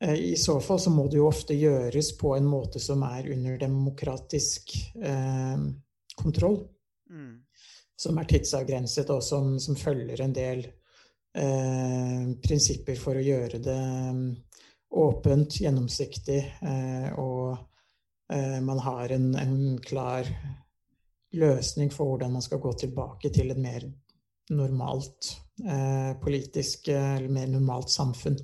eh, 0.00 0.14
i 0.14 0.36
så 0.36 0.60
fall 0.60 0.80
så 0.80 0.90
må 0.90 1.06
det 1.08 1.20
jo 1.20 1.28
ofte 1.28 1.54
gjøres 1.54 2.12
på 2.18 2.36
en 2.36 2.48
måte 2.48 2.80
som 2.80 3.02
er 3.06 3.30
under 3.32 3.58
demokratisk 3.58 4.74
eh, 5.02 5.58
kontroll. 6.16 6.62
Mm. 7.10 7.42
Som 7.96 8.18
er 8.18 8.26
tidsavgrenset, 8.26 9.10
og 9.14 9.22
som, 9.22 9.58
som 9.60 9.76
følger 9.78 10.24
en 10.24 10.32
del 10.34 10.64
eh, 11.38 12.32
prinsipper 12.42 12.98
for 12.98 13.18
å 13.18 13.26
gjøre 13.26 13.60
det 13.62 13.82
åpent, 14.92 15.60
gjennomsiktig, 15.62 16.40
eh, 16.66 17.12
og 17.20 17.54
eh, 18.32 18.58
man 18.64 18.82
har 18.82 19.14
en, 19.14 19.30
en 19.38 19.78
klar 19.80 20.26
løsning 21.32 21.92
for 21.92 22.12
hvordan 22.12 22.32
man 22.32 22.44
skal 22.44 22.60
gå 22.62 22.72
tilbake 22.78 23.30
til 23.32 23.52
et 23.52 23.60
mer 23.60 23.86
normalt 24.52 25.32
eh, 25.64 26.12
politisk 26.20 26.88
Eller 26.88 27.28
mer 27.32 27.46
normalt 27.48 27.90
samfunn. 27.90 28.36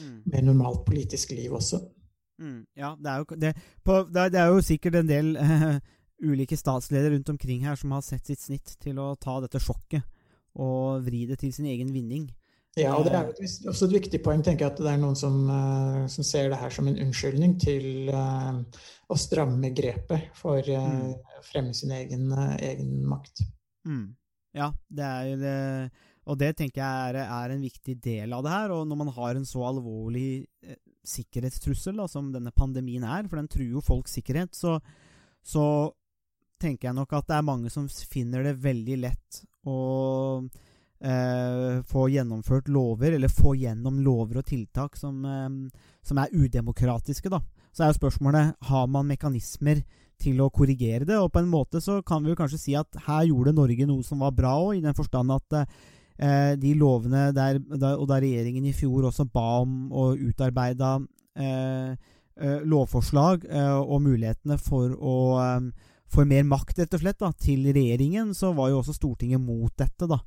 Mm. 0.00 0.20
Mer 0.32 0.42
normalt 0.46 0.84
politisk 0.86 1.34
liv 1.36 1.52
også. 1.52 1.80
Mm, 2.40 2.64
ja, 2.76 2.94
det 2.96 3.10
er, 3.10 3.16
jo, 3.18 3.36
det, 3.36 3.54
på, 3.84 3.98
det, 4.08 4.20
er, 4.20 4.28
det 4.32 4.40
er 4.40 4.46
jo 4.46 4.60
sikkert 4.64 4.94
en 5.02 5.08
del 5.08 5.34
eh, 5.36 5.74
ulike 6.30 6.56
statsledere 6.56 7.14
rundt 7.14 7.28
omkring 7.28 7.66
her 7.66 7.76
som 7.76 7.92
har 7.92 8.04
sett 8.04 8.26
sitt 8.26 8.40
snitt 8.40 8.76
til 8.80 9.00
å 9.00 9.12
ta 9.20 9.38
dette 9.44 9.60
sjokket 9.60 10.06
og 10.60 11.04
vri 11.04 11.26
det 11.28 11.38
til 11.42 11.52
sin 11.54 11.68
egen 11.70 11.92
vinning. 11.94 12.30
Ja, 12.78 12.92
og 12.94 13.04
det 13.08 13.14
er 13.18 13.32
vis- 13.34 13.64
også 13.66 13.88
et 13.88 13.96
viktig 13.96 14.20
poeng, 14.22 14.44
tenker 14.46 14.68
jeg, 14.68 14.72
at 14.76 14.78
det 14.78 14.92
er 14.92 15.00
noen 15.02 15.16
som, 15.18 15.40
eh, 15.50 16.04
som 16.12 16.26
ser 16.26 16.52
det 16.52 16.60
her 16.60 16.70
som 16.70 16.86
en 16.86 17.00
unnskyldning 17.02 17.56
til 17.58 18.12
uh, 18.14 18.60
å 19.10 19.16
stramme 19.18 19.72
grepet 19.74 20.28
for 20.38 20.62
å 20.62 20.78
uh, 20.78 21.40
å 21.40 21.42
fremme 21.42 21.74
sin 21.74 21.90
egen, 21.96 22.28
uh, 22.30 22.54
egen 22.62 23.00
makt. 23.10 23.42
Mm. 23.88 24.14
Ja, 24.54 24.70
det 24.86 25.04
er 25.04 25.90
Og 26.30 26.38
det 26.38 26.52
tenker 26.58 26.82
jeg 26.82 27.10
er, 27.10 27.16
er 27.24 27.50
en 27.50 27.62
viktig 27.64 27.96
del 28.04 28.32
av 28.36 28.44
det 28.44 28.50
her. 28.52 28.70
Og 28.70 28.86
når 28.86 28.96
man 28.96 29.08
har 29.16 29.34
en 29.34 29.46
så 29.48 29.64
alvorlig 29.66 30.46
eh, 30.62 30.76
sikkerhetstrussel 31.02 31.96
da, 31.96 32.06
som 32.06 32.28
denne 32.30 32.52
pandemien 32.54 33.02
er, 33.02 33.26
for 33.26 33.40
den 33.40 33.48
truer 33.50 33.72
jo 33.72 33.82
folks 33.82 34.14
sikkerhet, 34.14 34.54
så, 34.54 34.76
så 35.42 35.64
tenker 36.60 36.90
jeg 36.90 36.98
nok 36.98 37.16
at 37.18 37.26
det 37.26 37.38
er 37.38 37.48
mange 37.48 37.72
som 37.72 37.88
finner 37.88 38.44
det 38.46 38.60
veldig 38.62 38.98
lett 39.00 39.40
å 39.66 39.78
eh, 41.04 41.80
få 41.86 42.08
gjennomført 42.12 42.68
lover, 42.68 43.16
eller 43.16 43.32
få 43.32 43.54
gjennom 43.58 44.00
lover 44.04 44.40
og 44.40 44.46
tiltak 44.46 44.96
som, 44.96 45.24
eh, 45.24 45.48
som 46.02 46.18
er 46.18 46.34
udemokratiske, 46.34 47.30
da. 47.32 47.40
Så 47.72 47.84
er 47.84 47.92
jo 47.92 48.00
spørsmålet 48.00 48.54
har 48.66 48.86
man 48.90 49.06
mekanismer 49.06 49.82
til 50.20 50.40
å 50.42 50.50
korrigere 50.52 51.06
det. 51.08 51.16
Og 51.16 51.30
på 51.32 51.40
en 51.42 51.50
måte 51.50 51.80
så 51.82 52.00
kan 52.06 52.22
vi 52.24 52.32
jo 52.32 52.38
kanskje 52.38 52.60
si 52.60 52.76
at 52.78 53.00
her 53.06 53.28
gjorde 53.30 53.56
Norge 53.56 53.86
noe 53.88 54.04
som 54.06 54.22
var 54.24 54.34
bra 54.36 54.56
òg, 54.58 54.76
i 54.78 54.84
den 54.84 54.96
forstand 54.96 55.32
at 55.34 55.58
eh, 55.60 56.54
de 56.60 56.74
lovene 56.78 57.30
der, 57.36 57.58
der, 57.58 57.96
og 57.96 58.08
da 58.10 58.20
regjeringen 58.20 58.66
i 58.68 58.76
fjor 58.76 59.08
også 59.08 59.28
ba 59.32 59.62
om 59.62 59.92
å 59.92 60.10
utarbeide 60.18 60.96
eh, 61.40 61.94
eh, 61.94 62.58
lovforslag 62.66 63.46
eh, 63.48 63.78
og 63.80 64.04
mulighetene 64.08 64.58
for 64.60 64.92
å 64.98 65.16
for 66.10 66.26
mer 66.26 66.42
makt, 66.42 66.80
rett 66.80 66.94
og 66.96 67.02
slett, 67.04 67.20
da, 67.20 67.28
til 67.38 67.68
regjeringen, 67.70 68.32
så 68.34 68.48
var 68.56 68.72
jo 68.72 68.80
også 68.80 68.96
Stortinget 68.96 69.38
mot 69.38 69.70
dette. 69.78 70.08
da. 70.10 70.18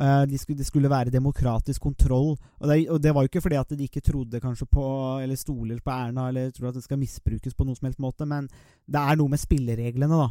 Eh, 0.00 0.22
de 0.28 0.38
skulle, 0.38 0.58
det 0.58 0.66
skulle 0.68 0.90
være 0.92 1.12
demokratisk 1.12 1.82
kontroll. 1.82 2.34
Og 2.60 2.68
det, 2.68 2.78
og 2.92 3.02
det 3.02 3.14
var 3.14 3.24
jo 3.24 3.30
ikke 3.30 3.44
fordi 3.46 3.60
at 3.60 3.70
de 3.72 3.86
ikke 3.88 4.04
trodde 4.04 4.40
kanskje 4.42 4.68
på 4.68 4.86
eller 5.22 5.38
stoler 5.40 5.80
på 5.80 5.92
Erna 5.92 6.28
eller 6.28 6.50
tror 6.52 6.68
at 6.68 6.76
det 6.76 6.84
skal 6.84 7.00
misbrukes 7.00 7.56
på 7.56 7.64
noen 7.64 7.78
som 7.78 7.88
helst 7.88 8.02
måte, 8.02 8.28
men 8.28 8.50
det 8.84 9.00
er 9.00 9.16
noe 9.16 9.32
med 9.32 9.40
spillereglene. 9.40 10.20
da, 10.20 10.28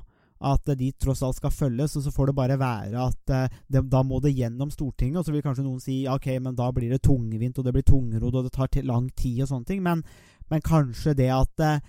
At 0.51 0.69
de 0.77 0.91
tross 1.01 1.23
alt 1.25 1.39
skal 1.39 1.51
følges, 1.51 1.95
og 1.97 2.05
så 2.05 2.13
får 2.13 2.29
det 2.29 2.37
bare 2.37 2.59
være 2.61 3.07
at 3.07 3.33
eh, 3.33 3.57
det, 3.67 3.87
da 3.89 4.03
må 4.05 4.21
det 4.21 4.35
gjennom 4.37 4.69
Stortinget. 4.69 5.19
Og 5.19 5.25
så 5.25 5.33
vil 5.33 5.45
kanskje 5.45 5.65
noen 5.65 5.81
si 5.81 6.03
ok, 6.05 6.29
men 6.39 6.55
da 6.55 6.69
blir 6.71 6.93
det 6.93 7.01
tungvint, 7.01 7.57
og 7.57 7.65
det 7.65 7.73
blir 7.73 7.89
tungrodd, 7.89 8.35
og 8.35 8.45
det 8.45 8.53
tar 8.53 8.83
lang 8.85 9.09
tid 9.17 9.41
og 9.41 9.49
sånne 9.49 9.71
ting. 9.71 9.81
Men, 9.81 10.05
men 10.51 10.61
kanskje 10.61 11.17
det 11.17 11.31
at 11.33 11.65
eh, 11.65 11.81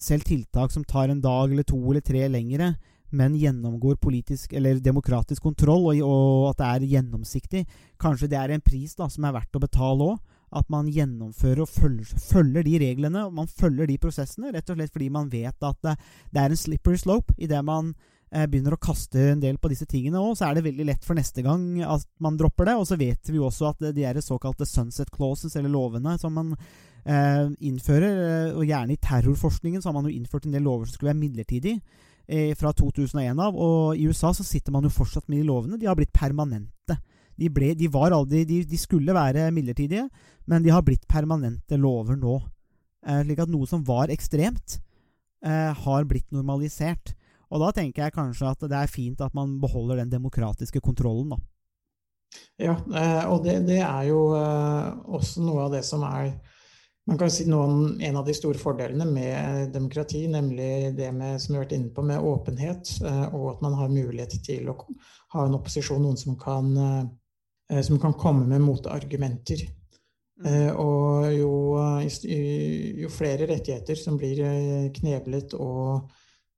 selv 0.00 0.30
tiltak 0.30 0.70
som 0.70 0.86
tar 0.86 1.10
en 1.10 1.20
dag 1.20 1.50
eller 1.50 1.66
to 1.66 1.82
eller 1.90 2.06
tre 2.06 2.28
lengre, 2.30 2.76
men 3.10 3.36
gjennomgår 3.38 3.96
politisk 4.02 4.52
eller 4.56 4.80
demokratisk 4.82 5.42
kontroll, 5.42 5.88
og, 5.90 6.02
og 6.06 6.50
at 6.50 6.60
det 6.60 6.68
er 6.68 6.90
gjennomsiktig, 6.96 7.64
kanskje 8.00 8.30
det 8.30 8.38
er 8.40 8.54
en 8.54 8.64
pris 8.64 8.94
da, 8.98 9.08
som 9.10 9.26
er 9.26 9.34
verdt 9.38 9.58
å 9.58 9.64
betale 9.64 10.12
òg. 10.12 10.20
At 10.50 10.66
man 10.66 10.88
gjennomfører 10.90 11.62
og 11.62 11.70
følger, 11.70 12.08
følger 12.18 12.64
de 12.66 12.78
reglene 12.82 13.20
og 13.28 13.36
man 13.36 13.46
følger 13.46 13.86
de 13.86 14.00
prosessene, 14.02 14.50
rett 14.50 14.70
og 14.72 14.80
slett 14.80 14.90
fordi 14.90 15.06
man 15.14 15.28
vet 15.30 15.54
at 15.62 15.78
det, 15.86 15.92
det 16.34 16.42
er 16.42 16.50
en 16.50 16.58
slippery 16.58 16.98
slope 16.98 17.36
idet 17.38 17.60
man 17.62 17.92
eh, 18.34 18.48
begynner 18.50 18.74
å 18.74 18.80
kaste 18.82 19.28
en 19.30 19.44
del 19.44 19.60
på 19.62 19.70
disse 19.70 19.86
tingene 19.86 20.18
òg, 20.18 20.34
så 20.34 20.48
er 20.48 20.58
det 20.58 20.64
veldig 20.66 20.88
lett 20.88 21.06
for 21.06 21.18
neste 21.18 21.44
gang 21.46 21.78
at 21.86 22.02
man 22.18 22.38
dropper 22.40 22.66
det. 22.66 22.76
Og 22.82 22.88
så 22.90 22.98
vet 22.98 23.30
vi 23.30 23.38
jo 23.38 23.46
også 23.46 23.70
at 23.70 23.90
de 23.94 24.06
er 24.10 24.18
såkalte 24.26 24.66
sunset 24.66 25.14
clauses, 25.14 25.54
eller 25.54 25.70
lovene, 25.70 26.16
som 26.18 26.34
man 26.34 26.56
eh, 26.58 27.46
innfører, 27.70 28.22
eh, 28.26 28.52
og 28.56 28.66
gjerne 28.66 28.96
i 28.96 29.02
terrorforskningen 29.06 29.82
så 29.82 29.92
har 29.92 30.00
man 30.00 30.10
jo 30.10 30.16
innført 30.18 30.50
en 30.50 30.58
del 30.58 30.66
lover 30.66 30.90
som 30.90 30.98
skulle 30.98 31.14
være 31.14 31.22
midlertidige 31.22 32.08
fra 32.58 32.70
2001 32.76 33.40
av. 33.42 33.56
Og 33.58 33.98
i 33.98 34.04
USA 34.06 34.30
så 34.36 34.44
sitter 34.46 34.74
man 34.74 34.86
jo 34.86 34.92
fortsatt 34.94 35.26
med 35.28 35.40
de 35.40 35.48
lovene. 35.48 35.78
De 35.80 35.88
har 35.88 35.96
blitt 35.98 36.12
permanente. 36.14 36.98
De, 37.40 37.48
ble, 37.48 37.72
de, 37.74 37.88
aldri, 37.90 38.44
de, 38.44 38.60
de 38.68 38.78
skulle 38.78 39.16
være 39.16 39.48
midlertidige, 39.56 40.04
men 40.50 40.62
de 40.62 40.72
har 40.74 40.84
blitt 40.84 41.06
permanente 41.08 41.78
lover 41.80 42.18
nå. 42.20 42.36
Eh, 43.06 43.22
slik 43.24 43.40
at 43.40 43.52
noe 43.52 43.68
som 43.68 43.84
var 43.86 44.12
ekstremt, 44.12 44.76
eh, 45.46 45.72
har 45.72 46.04
blitt 46.08 46.28
normalisert. 46.36 47.14
Og 47.50 47.64
da 47.64 47.70
tenker 47.74 48.04
jeg 48.04 48.14
kanskje 48.14 48.50
at 48.50 48.68
det 48.68 48.76
er 48.76 48.92
fint 48.92 49.22
at 49.24 49.34
man 49.34 49.56
beholder 49.62 50.02
den 50.02 50.12
demokratiske 50.12 50.82
kontrollen, 50.84 51.32
da. 51.32 51.40
Ja, 52.60 52.76
eh, 52.76 53.24
og 53.26 53.42
det, 53.44 53.56
det 53.66 53.80
er 53.82 54.04
jo 54.10 54.20
eh, 54.38 54.90
også 55.10 55.42
noe 55.42 55.64
av 55.66 55.74
det 55.74 55.82
som 55.86 56.04
er 56.06 56.34
man 57.10 57.18
kan 57.18 57.30
si 57.30 57.44
noen, 57.50 57.96
En 58.02 58.16
av 58.20 58.26
de 58.26 58.34
store 58.34 58.58
fordelene 58.58 59.06
med 59.10 59.72
demokrati, 59.74 60.22
nemlig 60.30 60.92
det 60.96 61.10
med, 61.12 61.40
som 61.42 61.52
vi 61.52 61.58
har 61.58 61.64
vært 61.64 61.74
inne 61.74 61.90
på, 61.94 62.04
med 62.06 62.22
åpenhet, 62.22 62.92
eh, 63.02 63.24
og 63.34 63.48
at 63.56 63.64
man 63.66 63.74
har 63.80 63.90
mulighet 63.90 64.36
til 64.46 64.70
å 64.70 64.76
ha 65.34 65.46
en 65.46 65.56
opposisjon, 65.58 66.02
noen 66.06 66.20
som 66.20 66.38
kan, 66.38 66.70
eh, 66.78 67.82
som 67.82 67.98
kan 67.98 68.14
komme 68.14 68.46
med 68.46 68.62
motargumenter. 68.62 69.66
Mm. 70.40 70.70
og 70.80 71.26
jo, 71.36 71.76
eh, 71.76 72.06
st- 72.08 72.28
i- 72.32 73.02
jo 73.02 73.08
flere 73.12 73.46
rettigheter 73.46 73.94
som 73.94 74.16
blir 74.16 74.88
kneblet 74.90 75.52
og 75.52 76.08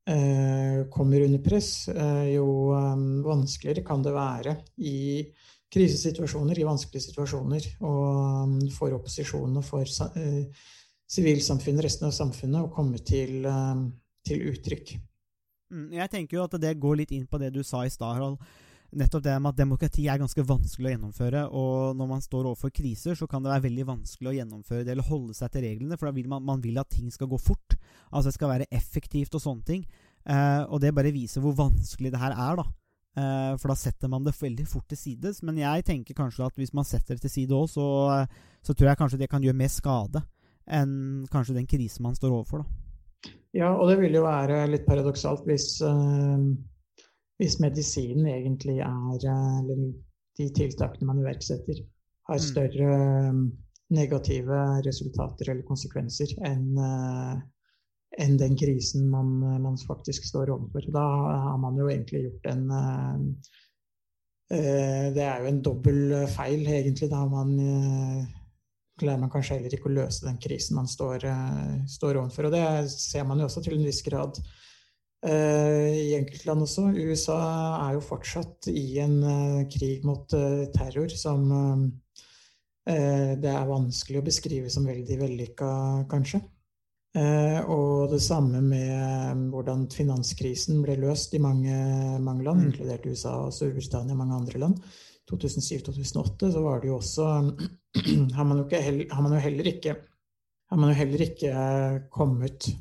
kommer 0.06 1.24
under 1.24 1.38
press, 1.38 1.88
jo 1.88 2.46
vanskeligere 3.24 3.84
kan 3.84 4.02
det 4.02 4.12
være 4.12 4.56
i 4.78 5.26
krisesituasjoner, 5.72 6.58
i 6.58 6.66
vanskelige 6.68 7.08
situasjoner, 7.08 7.68
og 7.88 8.58
for 8.76 8.92
opposisjonen 8.96 9.60
og 9.60 9.64
for 9.66 9.88
eh, 10.20 10.66
sivilsamfunnet, 11.12 11.86
resten 11.86 12.08
av 12.08 12.16
samfunnet, 12.16 12.66
å 12.66 12.72
komme 12.72 13.00
til, 13.04 13.46
um, 13.48 13.86
til 14.26 14.44
uttrykk. 14.52 14.96
Mm, 15.72 15.88
Jeg 15.96 16.12
tenker 16.12 16.38
jo 16.38 16.44
at 16.44 16.58
det 16.60 16.76
går 16.80 17.00
litt 17.02 17.16
inn 17.16 17.26
på 17.28 17.40
det 17.40 17.52
du 17.54 17.62
sa 17.64 17.86
i 17.86 17.92
stad, 17.92 18.18
Harald. 18.18 18.38
Nettopp 18.92 19.22
det 19.24 19.34
med 19.40 19.54
at 19.54 19.60
demokrati 19.62 20.04
er 20.04 20.20
ganske 20.20 20.44
vanskelig 20.44 20.90
å 20.90 20.92
gjennomføre. 20.92 21.42
Og 21.56 21.96
når 21.96 22.08
man 22.10 22.20
står 22.24 22.50
overfor 22.50 22.72
kriser, 22.76 23.16
så 23.16 23.24
kan 23.24 23.40
det 23.40 23.48
være 23.54 23.64
veldig 23.70 23.86
vanskelig 23.88 24.28
å 24.28 24.34
gjennomføre 24.36 24.84
det 24.84 24.92
eller 24.92 25.08
holde 25.08 25.36
seg 25.36 25.54
til 25.54 25.64
reglene. 25.64 25.96
For 25.96 26.10
da 26.10 26.12
vil 26.18 26.28
man, 26.28 26.44
man 26.44 26.60
vil 26.60 26.76
at 26.82 26.92
ting 26.92 27.08
skal 27.12 27.30
gå 27.32 27.40
fort. 27.40 27.78
Altså 28.10 28.28
det 28.28 28.36
skal 28.36 28.52
være 28.52 28.68
effektivt 28.68 29.32
og 29.38 29.44
sånne 29.46 29.64
ting. 29.64 29.86
Eh, 30.28 30.62
og 30.68 30.82
det 30.84 30.92
bare 30.92 31.14
viser 31.14 31.40
hvor 31.40 31.56
vanskelig 31.56 32.12
det 32.12 32.20
her 32.20 32.36
er, 32.36 32.60
da. 32.60 32.68
Eh, 33.12 33.54
for 33.60 33.68
da 33.68 33.76
setter 33.76 34.08
man 34.08 34.24
det 34.24 34.32
veldig 34.38 34.64
fort 34.68 34.86
til 34.88 34.96
sides. 34.98 35.42
Men 35.44 35.58
jeg 35.60 35.84
tenker 35.84 36.16
kanskje 36.16 36.46
at 36.46 36.56
hvis 36.56 36.72
man 36.72 36.86
setter 36.88 37.18
det 37.18 37.26
til 37.26 37.34
side 37.34 37.56
òg, 37.56 37.68
så, 37.68 37.86
så 38.64 38.72
tror 38.72 38.88
jeg 38.88 39.00
kanskje 39.02 39.20
det 39.20 39.28
kan 39.32 39.44
gjøre 39.44 39.58
mer 39.58 39.72
skade 39.72 40.22
enn 40.72 41.26
kanskje 41.28 41.56
den 41.56 41.66
krisen 41.66 42.04
man 42.06 42.14
står 42.14 42.30
overfor, 42.36 42.62
da. 42.62 43.32
Ja, 43.52 43.72
og 43.74 43.90
det 43.90 43.98
vil 44.00 44.14
jo 44.16 44.22
være 44.24 44.62
litt 44.70 44.86
paradoksalt 44.86 45.42
hvis, 45.44 45.66
eh, 45.84 46.44
hvis 47.42 47.58
medisinen 47.60 48.30
egentlig 48.30 48.78
er 48.80 49.26
eh, 49.28 49.58
Eller 49.60 49.82
de 50.38 50.46
tiltakene 50.56 51.10
man 51.10 51.20
iverksetter, 51.20 51.82
har 52.30 52.38
Mm. 52.38 52.46
større 52.46 52.92
eh, 53.28 53.42
negative 53.92 54.60
resultater 54.86 55.50
eller 55.50 55.66
konsekvenser 55.68 56.32
enn 56.48 56.78
eh, 56.78 57.42
enn 58.20 58.36
den 58.40 58.56
krisen 58.58 59.08
man, 59.10 59.38
man 59.62 59.78
faktisk 59.80 60.26
står 60.28 60.52
overfor. 60.52 60.84
Da 60.92 61.06
har 61.48 61.58
man 61.62 61.78
jo 61.80 61.88
egentlig 61.88 62.26
gjort 62.26 62.50
en 62.52 62.64
eh, 62.76 63.16
eh, 64.58 65.06
Det 65.16 65.24
er 65.24 65.40
jo 65.40 65.50
en 65.52 65.62
dobbel 65.64 66.02
feil, 66.32 66.66
egentlig. 66.66 67.08
Da 67.10 67.22
har 67.22 67.30
man 67.32 67.54
eh, 67.58 68.26
klarer 69.00 69.22
man 69.22 69.32
kanskje 69.32 69.58
heller 69.58 69.74
ikke 69.74 69.90
å 69.90 69.96
løse 69.96 70.26
den 70.26 70.38
krisen 70.42 70.76
man 70.78 70.90
står, 70.90 71.24
eh, 71.28 71.80
står 71.88 72.20
overfor. 72.20 72.48
Og 72.48 72.54
det 72.54 72.66
ser 72.92 73.26
man 73.28 73.40
jo 73.40 73.48
også 73.48 73.64
til 73.64 73.78
en 73.78 73.86
viss 73.88 74.02
grad 74.06 74.38
eh, 75.24 75.90
i 76.04 76.14
enkeltland 76.18 76.66
også. 76.66 76.88
USA 76.92 77.40
er 77.88 77.96
jo 77.96 78.06
fortsatt 78.06 78.70
i 78.72 78.86
en 79.02 79.18
eh, 79.22 79.60
krig 79.72 80.06
mot 80.08 80.36
eh, 80.36 80.66
terror 80.74 81.12
som 81.16 81.48
eh, 82.86 83.32
det 83.40 83.52
er 83.52 83.70
vanskelig 83.70 84.20
å 84.20 84.26
beskrive 84.26 84.72
som 84.72 84.88
veldig 84.88 85.20
vellykka, 85.20 85.70
kanskje. 86.10 86.42
Eh, 87.12 87.58
og 87.68 88.08
det 88.08 88.22
samme 88.24 88.62
med 88.64 88.88
eh, 88.88 89.40
hvordan 89.52 89.84
finanskrisen 89.92 90.78
ble 90.80 90.94
løst 90.96 91.34
i 91.36 91.40
mange, 91.44 91.74
mange 92.24 92.44
land, 92.46 92.62
Mm. 92.62 92.66
inkludert 92.70 93.04
USA 93.06 93.34
og 93.46 93.52
Storbritannia 93.52 94.14
og 94.14 94.20
mange 94.22 94.38
andre 94.38 94.62
land. 94.62 94.78
2007-2008 95.28 96.52
så 96.54 96.62
var 96.64 96.80
det 96.80 96.88
jo 96.88 96.96
også 96.96 97.26
har 98.36 98.44
man 98.48 98.58
jo, 98.58 98.64
ikke, 98.64 99.08
har 99.12 99.22
man 99.22 99.32
jo 99.36 99.42
heller 99.44 99.68
ikke 99.68 99.96
har 100.72 100.80
man 100.80 100.88
jo 100.88 100.96
heller 100.96 101.20
ikke 101.20 101.52
eh, 101.52 102.00
kommet 102.10 102.72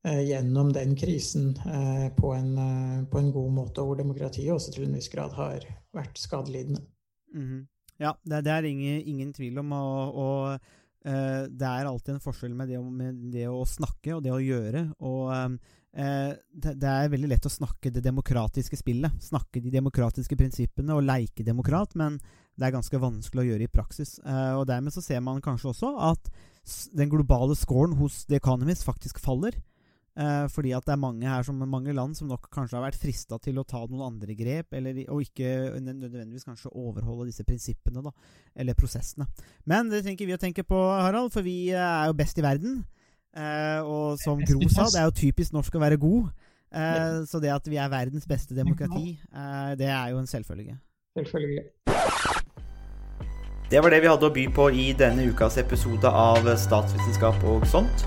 gjennom 0.00 0.70
den 0.72 0.94
krisen 0.96 1.50
på 2.16 2.30
en, 2.32 2.54
på 3.12 3.18
en 3.18 3.26
god 3.34 3.50
måte, 3.52 3.82
hvor 3.84 3.98
demokratiet 3.98 4.48
også 4.54 4.72
til 4.72 4.86
en 4.86 4.94
viss 4.96 5.10
grad 5.12 5.34
har 5.36 5.66
vært 5.92 6.16
skadelidende. 6.16 6.80
Mhm. 7.36 7.66
Ja, 8.00 8.14
det, 8.24 8.44
det 8.46 8.52
er 8.54 8.64
ingen, 8.64 9.02
ingen 9.04 9.32
tvil 9.36 9.58
om. 9.60 9.74
Og, 9.76 10.16
og 10.16 10.70
eh, 11.06 11.42
det 11.48 11.66
er 11.66 11.88
alltid 11.88 12.16
en 12.16 12.22
forskjell 12.24 12.54
med 12.56 12.70
det, 12.72 12.80
med 12.80 13.20
det 13.32 13.46
å 13.50 13.64
snakke 13.68 14.16
og 14.16 14.24
det 14.24 14.34
å 14.34 14.42
gjøre. 14.42 14.84
Og 15.06 15.30
uh, 15.30 16.32
det, 16.50 16.74
det 16.80 16.90
er 16.90 17.10
veldig 17.12 17.30
lett 17.32 17.48
å 17.48 17.52
snakke 17.52 17.92
det 17.94 18.02
demokratiske 18.04 18.78
spillet. 18.78 19.16
Snakke 19.24 19.62
de 19.64 19.72
demokratiske 19.74 20.38
prinsippene 20.38 20.96
og 20.96 21.06
leike 21.08 21.46
demokrat, 21.46 21.96
men 21.98 22.20
det 22.54 22.68
er 22.68 22.76
ganske 22.76 23.00
vanskelig 23.00 23.42
å 23.42 23.48
gjøre 23.52 23.66
i 23.66 23.72
praksis. 23.72 24.18
Uh, 24.26 24.60
og 24.60 24.68
dermed 24.70 24.94
så 24.94 25.02
ser 25.04 25.24
man 25.24 25.42
kanskje 25.44 25.72
også 25.72 25.94
at 26.12 26.30
den 26.94 27.10
globale 27.10 27.56
scoren 27.56 27.96
hos 27.98 28.24
The 28.28 28.38
Economist 28.38 28.84
faktisk 28.86 29.18
faller. 29.22 29.56
Eh, 30.18 30.46
fordi 30.50 30.72
at 30.74 30.84
det 30.84 30.94
er 30.96 31.00
mange 31.00 31.28
her 31.28 31.44
som 31.46 31.60
mange 31.70 31.92
land 31.94 32.16
som 32.18 32.26
nok 32.28 32.48
kanskje 32.52 32.76
har 32.76 32.82
vært 32.88 32.98
frista 32.98 33.38
til 33.38 33.60
å 33.60 33.64
ta 33.64 33.84
noen 33.84 34.08
andre 34.08 34.34
grep, 34.34 34.74
eller, 34.74 34.98
og 35.08 35.22
ikke 35.22 35.78
nødvendigvis 35.78 36.48
kanskje 36.48 36.72
overholde 36.74 37.28
disse 37.30 37.46
prinsippene, 37.46 38.02
da, 38.02 38.10
eller 38.58 38.78
prosessene. 38.78 39.28
Men 39.70 39.92
det 39.92 40.02
trenger 40.04 40.26
vi 40.26 40.34
å 40.34 40.40
tenke 40.42 40.66
på, 40.66 40.76
Harald, 40.76 41.30
for 41.34 41.46
vi 41.46 41.70
eh, 41.70 41.78
er 41.78 42.10
jo 42.10 42.18
best 42.18 42.42
i 42.42 42.46
verden. 42.46 42.82
Eh, 43.30 43.80
og 43.86 44.18
som 44.18 44.42
Gro 44.42 44.66
sa, 44.66 44.88
det 44.90 44.98
er 44.98 45.06
jo 45.06 45.18
typisk 45.22 45.54
norsk 45.54 45.78
å 45.78 45.84
være 45.84 46.00
god. 46.02 46.32
Eh, 46.74 47.22
så 47.30 47.38
det 47.42 47.54
at 47.54 47.66
vi 47.70 47.78
er 47.78 47.90
verdens 47.90 48.26
beste 48.30 48.54
demokrati, 48.58 49.14
eh, 49.14 49.72
det 49.78 49.90
er 49.90 50.10
jo 50.10 50.18
en 50.18 50.30
selvfølge. 50.30 50.78
Selvfølgelig. 51.18 51.66
Det 53.70 53.78
var 53.82 53.94
det 53.94 54.02
vi 54.02 54.10
hadde 54.10 54.26
å 54.26 54.34
by 54.34 54.44
på 54.50 54.64
i 54.74 54.90
denne 54.98 55.30
ukas 55.30 55.58
episode 55.62 56.10
av 56.10 56.42
Statsvitenskap 56.58 57.38
og 57.46 57.66
sånt. 57.70 58.06